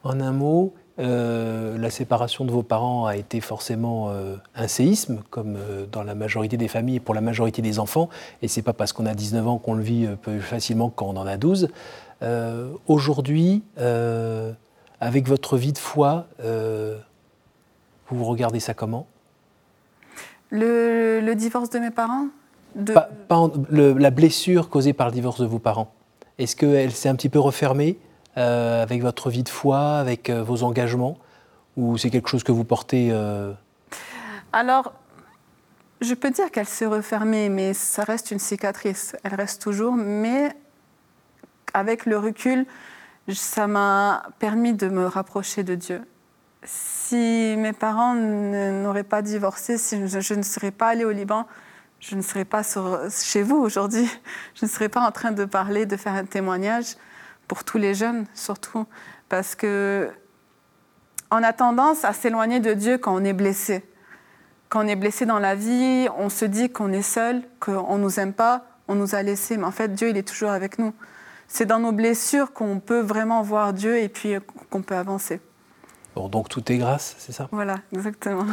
En 0.05 0.19
un 0.21 0.33
mot, 0.33 0.75
euh, 1.01 1.79
la 1.79 1.89
séparation 1.89 2.45
de 2.45 2.51
vos 2.51 2.63
parents 2.63 3.07
a 3.07 3.17
été 3.17 3.41
forcément 3.41 4.11
euh, 4.11 4.37
un 4.55 4.69
séisme, 4.69 5.23
comme 5.31 5.57
euh, 5.57 5.87
dans 5.91 6.03
la 6.03 6.15
majorité 6.15 6.59
des 6.59 6.69
familles 6.69 6.97
et 6.97 7.01
pour 7.01 7.15
la 7.15 7.23
majorité 7.23 7.63
des 7.63 7.79
enfants. 7.79 8.11
Et 8.43 8.49
c'est 8.49 8.61
pas 8.61 8.75
parce 8.75 8.93
qu'on 8.93 9.07
a 9.07 9.15
19 9.15 9.49
ans 9.49 9.59
qu'on 9.59 9.75
le 9.75 9.83
vit 9.83 10.07
plus 10.21 10.41
facilement 10.41 10.91
quand 10.91 11.07
on 11.07 11.17
en 11.17 11.27
a 11.27 11.37
12. 11.37 11.69
Aujourd'hui, 12.87 13.63
avec 15.01 15.27
votre 15.27 15.57
vie 15.57 15.73
de 15.73 15.79
foi, 15.79 16.27
vous 18.11 18.25
regardez 18.25 18.61
ça 18.61 18.75
comment? 18.75 19.07
Le, 20.51 21.33
divorce 21.35 21.71
de 21.71 21.79
mes 21.79 21.91
parents? 21.91 22.27
La 23.71 24.11
blessure 24.11 24.69
causée 24.69 24.93
par 24.93 25.07
le 25.07 25.15
divorce 25.15 25.41
de 25.41 25.47
vos 25.47 25.59
parents? 25.59 25.95
Est-ce 26.39 26.57
qu'elle 26.57 26.93
s'est 26.93 27.09
un 27.09 27.15
petit 27.15 27.31
peu 27.31 27.39
refermée? 27.39 27.99
Euh, 28.37 28.83
avec 28.83 29.03
votre 29.03 29.29
vie 29.29 29.43
de 29.43 29.49
foi, 29.49 29.99
avec 29.99 30.31
euh, 30.31 30.43
vos 30.43 30.62
engagements 30.62 31.19
Ou 31.77 31.99
c'est 31.99 32.11
quelque 32.11 32.29
chose 32.29 32.45
que 32.45 32.53
vous 32.53 32.64
portez 32.64 33.09
euh 33.11 33.53
Alors, 34.53 34.93
je 36.01 36.14
peux 36.14 36.31
dire 36.31 36.51
qu'elle 36.53 36.69
s'est 36.69 36.87
refermée, 36.87 37.49
mais 37.49 37.75
ça 37.75 38.05
reste 38.05 38.31
une 38.31 38.38
cicatrice. 38.38 39.16
Elle 39.25 39.35
reste 39.35 39.61
toujours, 39.61 39.95
mais 39.95 40.55
avec 41.75 42.07
le 42.07 42.19
recul, 42.19 42.66
ça 43.29 43.66
m'a 43.66 44.23
permis 44.38 44.75
de 44.75 44.88
me 44.88 45.07
rapprocher 45.07 45.64
de 45.64 45.75
Dieu. 45.75 46.03
Si 46.62 47.55
mes 47.59 47.73
parents 47.73 48.14
n'auraient 48.14 49.03
pas 49.03 49.23
divorcé, 49.23 49.77
si 49.77 50.07
je, 50.07 50.35
ne 50.35 50.43
serais 50.43 50.71
pas 50.71 50.88
allée 50.88 51.05
au 51.05 51.11
Liban, 51.11 51.47
je 51.99 52.14
ne 52.14 52.23
serais 52.23 52.45
pas 52.45 52.62
chez 53.11 53.43
vous 53.43 53.57
aujourd'hui. 53.57 54.09
Je 54.55 54.66
ne 54.66 54.71
serais 54.71 54.88
pas 54.88 55.01
en 55.01 55.11
train 55.11 55.33
de 55.33 55.45
parler, 55.45 55.85
de 55.85 55.97
faire 55.97 56.14
un 56.14 56.25
témoignage 56.25 56.97
pour 57.51 57.65
tous 57.65 57.79
les 57.79 57.95
jeunes 57.95 58.27
surtout, 58.33 58.87
parce 59.29 59.57
que 59.57 60.09
on 61.33 61.43
a 61.43 61.53
tendance 61.53 62.05
à 62.05 62.13
s'éloigner 62.13 62.61
de 62.61 62.75
Dieu 62.75 62.97
quand 62.97 63.13
on 63.13 63.25
est 63.25 63.33
blessé. 63.33 63.85
Quand 64.69 64.85
on 64.85 64.87
est 64.87 64.95
blessé 64.95 65.27
dans 65.27 65.41
la 65.41 65.57
vie, 65.57 66.07
on 66.17 66.29
se 66.29 66.45
dit 66.45 66.71
qu'on 66.71 66.93
est 66.93 67.03
seul, 67.03 67.43
qu'on 67.59 67.99
ne 67.99 68.03
nous 68.05 68.21
aime 68.21 68.35
pas, 68.35 68.67
on 68.87 68.95
nous 68.95 69.17
a 69.17 69.25
laissés, 69.25 69.57
mais 69.57 69.65
en 69.65 69.73
fait 69.73 69.93
Dieu 69.93 70.11
il 70.11 70.17
est 70.17 70.29
toujours 70.29 70.51
avec 70.51 70.79
nous. 70.79 70.95
C'est 71.49 71.67
dans 71.67 71.81
nos 71.81 71.91
blessures 71.91 72.53
qu'on 72.53 72.79
peut 72.79 73.01
vraiment 73.01 73.43
voir 73.43 73.73
Dieu 73.73 73.99
et 73.99 74.09
puis 74.09 74.35
qu'on 74.71 74.83
peut 74.83 74.95
avancer. 74.95 75.41
Bon, 76.15 76.29
donc 76.29 76.49
tout 76.49 76.71
est 76.71 76.79
grâce, 76.79 77.17
c'est 77.19 77.33
ça? 77.33 77.49
Voilà, 77.51 77.81
exactement. 77.93 78.47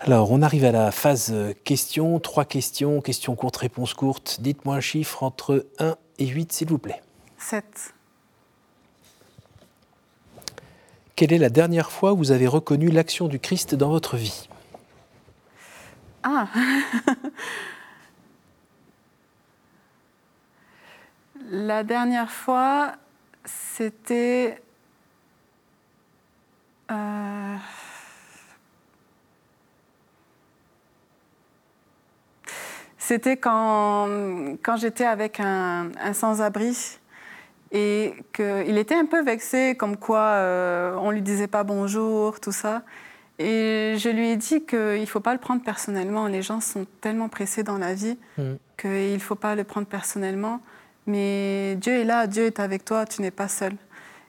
Alors, 0.00 0.32
on 0.32 0.42
arrive 0.42 0.66
à 0.66 0.72
la 0.72 0.90
phase 0.90 1.34
questions. 1.64 2.18
Trois 2.18 2.44
questions, 2.44 3.00
questions 3.00 3.36
courtes, 3.36 3.56
réponses 3.56 3.94
courtes. 3.94 4.38
Dites-moi 4.40 4.74
un 4.74 4.80
chiffre 4.80 5.22
entre 5.22 5.66
1 5.78 5.96
et 6.18 6.26
8, 6.26 6.52
s'il 6.52 6.68
vous 6.68 6.78
plaît. 6.78 7.00
7. 7.38 7.94
Quelle 11.22 11.34
est 11.34 11.38
la 11.38 11.50
dernière 11.50 11.92
fois 11.92 12.14
où 12.14 12.16
vous 12.16 12.32
avez 12.32 12.48
reconnu 12.48 12.88
l'action 12.88 13.28
du 13.28 13.38
Christ 13.38 13.76
dans 13.76 13.90
votre 13.90 14.16
vie 14.16 14.48
Ah. 16.24 16.48
La 21.48 21.84
dernière 21.84 22.32
fois, 22.32 22.94
c'était... 23.44 24.60
Euh, 26.90 27.56
c'était 32.98 33.36
quand, 33.36 34.08
j'étais 34.76 35.06
avec 35.06 35.38
un 35.38 35.92
sans-abri 36.14 36.98
et 37.72 38.14
qu'il 38.34 38.76
était 38.76 38.94
un 38.94 39.06
peu 39.06 39.22
vexé, 39.22 39.74
comme 39.76 39.96
quoi 39.96 40.20
euh, 40.20 40.94
on 41.00 41.10
lui 41.10 41.22
disait 41.22 41.48
pas 41.48 41.64
bonjour, 41.64 42.38
tout 42.38 42.52
ça. 42.52 42.82
Et 43.38 43.94
je 43.96 44.10
lui 44.10 44.28
ai 44.28 44.36
dit 44.36 44.64
qu'il 44.64 45.00
ne 45.00 45.06
faut 45.06 45.20
pas 45.20 45.32
le 45.32 45.40
prendre 45.40 45.62
personnellement. 45.62 46.26
Les 46.26 46.42
gens 46.42 46.60
sont 46.60 46.86
tellement 47.00 47.28
pressés 47.28 47.62
dans 47.62 47.78
la 47.78 47.94
vie 47.94 48.18
mm. 48.36 48.52
qu'il 48.76 49.14
ne 49.14 49.18
faut 49.18 49.34
pas 49.34 49.54
le 49.54 49.64
prendre 49.64 49.86
personnellement. 49.86 50.60
Mais 51.06 51.76
Dieu 51.76 51.94
est 51.94 52.04
là, 52.04 52.26
Dieu 52.26 52.44
est 52.44 52.60
avec 52.60 52.84
toi, 52.84 53.06
tu 53.06 53.22
n'es 53.22 53.30
pas 53.30 53.48
seul. 53.48 53.72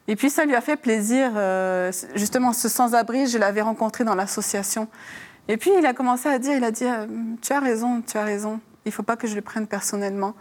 Et 0.08 0.16
puis 0.16 0.30
ça 0.30 0.46
lui 0.46 0.56
a 0.56 0.62
fait 0.62 0.78
plaisir. 0.78 1.32
Euh, 1.36 1.92
justement, 2.16 2.54
ce 2.54 2.70
sans-abri, 2.70 3.28
je 3.28 3.38
l'avais 3.38 3.62
rencontré 3.62 4.06
dans 4.06 4.16
l'association. 4.16 4.88
Et 5.50 5.58
puis 5.58 5.72
il 5.78 5.86
a 5.86 5.94
commencé 5.94 6.30
à 6.30 6.40
dire, 6.40 6.56
il 6.56 6.64
a 6.64 6.72
dit, 6.72 6.86
euh, 6.86 7.06
tu 7.42 7.52
as 7.52 7.60
raison, 7.60 8.02
tu 8.02 8.18
as 8.18 8.24
raison. 8.24 8.62
Il 8.86 8.90
ne 8.90 8.94
faut 8.94 9.04
pas 9.04 9.18
que 9.18 9.28
je 9.28 9.36
le 9.36 9.42
prenne 9.42 9.68
personnellement. 9.68 10.34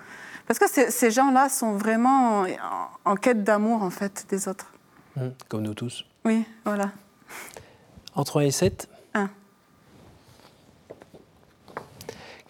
Parce 0.46 0.58
que 0.58 0.66
ces 0.90 1.10
gens-là 1.10 1.48
sont 1.48 1.72
vraiment 1.72 2.44
en, 3.04 3.16
quête 3.16 3.44
d'amour, 3.44 3.82
en 3.82 3.90
fait, 3.90 4.26
des 4.28 4.48
autres. 4.48 4.66
Mmh, 5.16 5.28
comme 5.48 5.62
nous 5.62 5.74
tous. 5.74 6.04
Oui, 6.24 6.44
voilà. 6.64 6.90
En 8.14 8.24
3 8.24 8.44
et 8.44 8.50
7 8.50 8.88
1. 9.14 9.30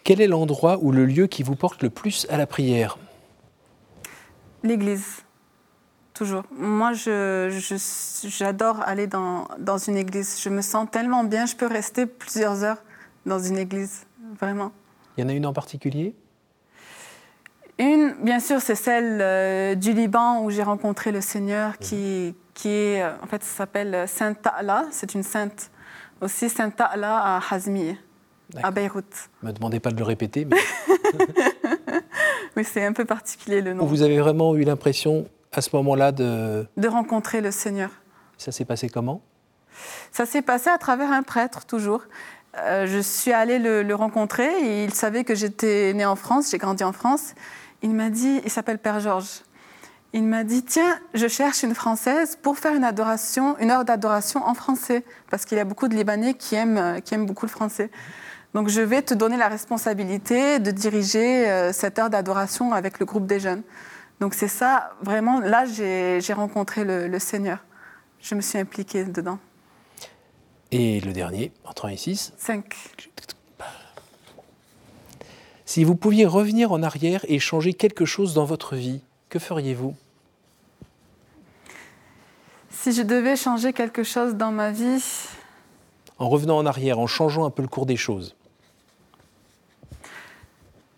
Quel 0.03 0.21
est 0.21 0.27
l'endroit 0.27 0.77
ou 0.81 0.91
le 0.91 1.05
lieu 1.05 1.27
qui 1.27 1.43
vous 1.43 1.55
porte 1.55 1.81
le 1.81 1.89
plus 1.89 2.27
à 2.29 2.37
la 2.37 2.45
prière? 2.45 2.97
L'église. 4.63 5.23
Toujours. 6.13 6.43
Moi, 6.51 6.91
j'adore 6.93 8.81
aller 8.81 9.07
dans, 9.07 9.47
dans 9.57 9.77
une 9.77 9.97
église. 9.97 10.39
Je 10.41 10.49
me 10.49 10.61
sens 10.61 10.87
tellement 10.91 11.23
bien, 11.23 11.45
je 11.45 11.55
peux 11.55 11.67
rester 11.67 12.05
plusieurs 12.05 12.63
heures 12.63 12.83
dans 13.25 13.39
une 13.39 13.57
église, 13.57 14.05
vraiment. 14.39 14.71
Il 15.17 15.21
y 15.21 15.23
en 15.25 15.29
a 15.29 15.33
une 15.33 15.45
en 15.45 15.53
particulier? 15.53 16.13
Une, 17.79 18.13
bien 18.21 18.39
sûr, 18.39 18.61
c'est 18.61 18.75
celle 18.75 19.19
euh, 19.21 19.75
du 19.75 19.93
Liban 19.93 20.43
où 20.43 20.49
j'ai 20.49 20.63
rencontré 20.63 21.11
le 21.11 21.21
Seigneur, 21.21 21.77
qui, 21.77 22.35
qui 22.53 22.69
est, 22.69 23.03
euh, 23.03 23.11
en 23.23 23.27
fait, 23.27 23.43
s'appelle 23.43 24.07
Sainte 24.07 24.41
Ta'la. 24.41 24.85
C'est 24.91 25.13
une 25.13 25.23
sainte 25.23 25.71
aussi, 26.21 26.49
Sainte 26.49 26.75
Ta'la 26.75 27.17
à 27.17 27.41
Hazmi, 27.51 27.97
à 28.61 28.71
Beyrouth. 28.71 29.29
Ne 29.41 29.49
me 29.49 29.53
demandez 29.53 29.79
pas 29.79 29.91
de 29.91 29.97
le 29.97 30.03
répéter. 30.03 30.45
Mais... 30.45 30.57
oui, 32.57 32.63
c'est 32.63 32.85
un 32.85 32.93
peu 32.93 33.05
particulier 33.05 33.61
le 33.61 33.73
nom. 33.73 33.85
Vous 33.85 34.01
avez 34.01 34.19
vraiment 34.19 34.55
eu 34.55 34.63
l'impression 34.63 35.25
à 35.51 35.61
ce 35.61 35.75
moment-là 35.75 36.11
de... 36.11 36.65
De 36.77 36.87
rencontrer 36.87 37.41
le 37.41 37.51
Seigneur. 37.51 37.89
Ça 38.37 38.51
s'est 38.51 38.65
passé 38.65 38.89
comment? 38.89 39.21
Ça 40.11 40.25
s'est 40.25 40.41
passé 40.41 40.69
à 40.69 40.77
travers 40.77 41.11
un 41.11 41.23
prêtre, 41.23 41.65
toujours. 41.65 42.03
Euh, 42.57 42.85
je 42.85 42.99
suis 42.99 43.31
allée 43.31 43.57
le, 43.57 43.95
rencontrer 43.95 44.49
et 44.61 44.83
il 44.83 44.93
savait 44.93 45.23
que 45.23 45.33
j'étais 45.33 45.93
née 45.93 46.05
en 46.05 46.15
France, 46.15 46.51
j'ai 46.51 46.59
grandi 46.59 46.83
en 46.83 46.91
France. 46.93 47.33
Il 47.83 47.93
m'a 47.93 48.09
dit, 48.09 48.41
il 48.43 48.49
s'appelle 48.49 48.79
Père 48.79 48.99
Georges. 48.99 49.41
Il 50.13 50.23
m'a 50.23 50.43
dit, 50.43 50.63
tiens, 50.63 50.99
je 51.13 51.27
cherche 51.27 51.63
une 51.63 51.75
Française 51.75 52.37
pour 52.41 52.57
faire 52.57 52.73
une 52.73 52.83
adoration, 52.83 53.57
une 53.59 53.71
heure 53.71 53.83
d'adoration 53.83 54.43
en 54.45 54.53
français, 54.53 55.03
parce 55.29 55.43
qu'il 55.43 55.57
y 55.57 55.61
a 55.61 55.65
beaucoup 55.65 55.87
de 55.87 55.95
Libanais 55.95 56.33
qui 56.33 56.55
aiment, 56.55 57.01
qui 57.01 57.13
aiment 57.13 57.25
beaucoup 57.25 57.45
le 57.45 57.51
français. 57.51 57.91
Donc 58.53 58.69
je 58.69 58.81
vais 58.81 59.01
te 59.01 59.13
donner 59.13 59.37
la 59.37 59.47
responsabilité 59.47 60.59
de 60.59 60.71
diriger 60.71 61.49
euh, 61.49 61.73
cette 61.73 61.97
heure 61.97 62.09
d'adoration 62.09 62.71
avec 62.71 62.99
le 62.99 63.05
groupe 63.05 63.25
des 63.25 63.39
jeunes. 63.39 63.63
Donc 64.19 64.35
c'est 64.35 64.47
ça, 64.47 64.91
vraiment, 65.01 65.39
là 65.39 65.65
j'ai 65.65 66.33
rencontré 66.33 66.85
le, 66.85 67.19
Seigneur. 67.19 67.57
Je 68.21 68.35
me 68.35 68.41
suis 68.41 68.59
impliquée 68.59 69.03
dedans. 69.05 69.39
Et 70.71 71.01
le 71.01 71.11
dernier, 71.11 71.51
en 71.65 71.73
36 71.73 72.33
5. 72.37 72.63
Si 75.73 75.83
vous 75.83 75.95
pouviez 75.95 76.27
revenir 76.27 76.71
en 76.71 76.83
arrière 76.83 77.25
et 77.27 77.39
changer 77.39 77.73
quelque 77.73 78.05
chose 78.05 78.35
dans 78.35 78.45
votre 78.45 78.75
vie, 78.75 79.01
que 79.29 79.39
feriez-vous? 79.39 79.95
Si 82.69 82.91
je 82.91 83.01
devais 83.01 83.35
changer 83.35 83.73
quelque 83.73 84.03
chose 84.03 84.35
dans 84.35 84.51
ma 84.51 84.69
vie... 84.69 85.03
En 86.19 86.29
revenant 86.29 86.59
en 86.59 86.67
arrière, 86.67 86.99
en 86.99 87.07
changeant 87.07 87.43
un 87.43 87.49
peu 87.49 87.63
le 87.63 87.67
cours 87.67 87.87
des 87.87 87.95
choses. 87.95 88.35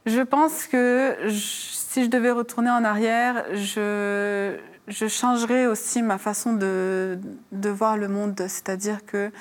Je 0.06 0.20
pense 0.20 0.68
que 0.68 1.16
si 1.30 2.04
je 2.04 2.10
devais 2.10 2.32
retourner 2.32 2.70
en 2.70 2.84
arrière, 2.84 3.46
je, 3.54 4.58
je 4.90 5.08
changerais 5.08 5.68
aussi 5.68 6.02
ma 6.02 6.18
façon 6.18 6.52
de, 6.52 7.18
de 7.54 7.70
voir 7.70 7.96
le 7.96 8.10
monde. 8.10 8.36
C'est-à-dire 8.40 9.06
que, 9.06 9.32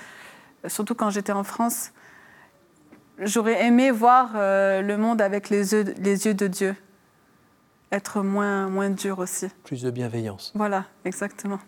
surtout 0.68 0.94
quand 0.94 1.10
j'étais 1.10 1.32
en 1.32 1.42
France, 1.42 1.90
j'aurais 3.18 3.64
aimé 3.64 3.90
voir 3.90 4.32
euh, 4.36 4.82
le 4.82 4.96
monde 4.96 5.20
avec 5.20 5.50
les 5.50 5.72
yeux, 5.72 5.94
les 5.98 6.26
yeux 6.26 6.34
de 6.34 6.46
Dieu. 6.46 6.76
Être 7.92 8.22
moins, 8.22 8.68
moins 8.68 8.90
dur 8.90 9.18
aussi. 9.18 9.46
Plus 9.62 9.82
de 9.82 9.90
bienveillance. 9.90 10.52
Voilà, 10.54 10.84
exactement. 11.04 11.58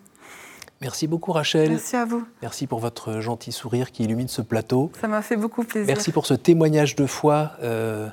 Merci 0.81 1.07
beaucoup 1.07 1.31
Rachel. 1.31 1.69
Merci 1.69 1.95
à 1.95 2.05
vous. 2.05 2.25
Merci 2.41 2.67
pour 2.67 2.79
votre 2.79 3.19
gentil 3.19 3.51
sourire 3.51 3.91
qui 3.91 4.03
illumine 4.03 4.27
ce 4.27 4.41
plateau. 4.41 4.91
Ça 4.99 5.07
m'a 5.07 5.21
fait 5.21 5.37
beaucoup 5.37 5.63
plaisir. 5.63 5.87
Merci 5.87 6.11
pour 6.11 6.25
ce 6.25 6.33
témoignage 6.33 6.95
de 6.95 7.05
foi. 7.05 7.51
Euh, 7.63 8.09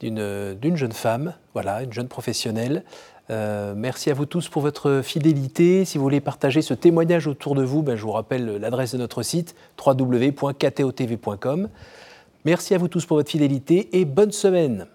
d'une 0.00 0.76
jeune 0.76 0.92
femme, 0.92 1.34
voilà, 1.54 1.82
une 1.82 1.92
jeune 1.92 2.08
professionnelle. 2.08 2.84
Euh, 3.30 3.72
merci 3.74 4.10
à 4.10 4.14
vous 4.14 4.26
tous 4.26 4.48
pour 4.48 4.60
votre 4.60 5.00
fidélité. 5.02 5.84
Si 5.86 5.96
vous 5.96 6.04
voulez 6.04 6.20
partager 6.20 6.60
ce 6.60 6.74
témoignage 6.74 7.26
autour 7.26 7.54
de 7.54 7.62
vous, 7.62 7.82
ben, 7.82 7.96
je 7.96 8.02
vous 8.02 8.12
rappelle 8.12 8.58
l'adresse 8.58 8.92
de 8.92 8.98
notre 8.98 9.22
site 9.22 9.54
www.ktotv.com. 9.84 11.68
Merci 12.44 12.74
à 12.74 12.78
vous 12.78 12.88
tous 12.88 13.06
pour 13.06 13.16
votre 13.16 13.30
fidélité 13.30 13.98
et 13.98 14.04
bonne 14.04 14.32
semaine. 14.32 14.86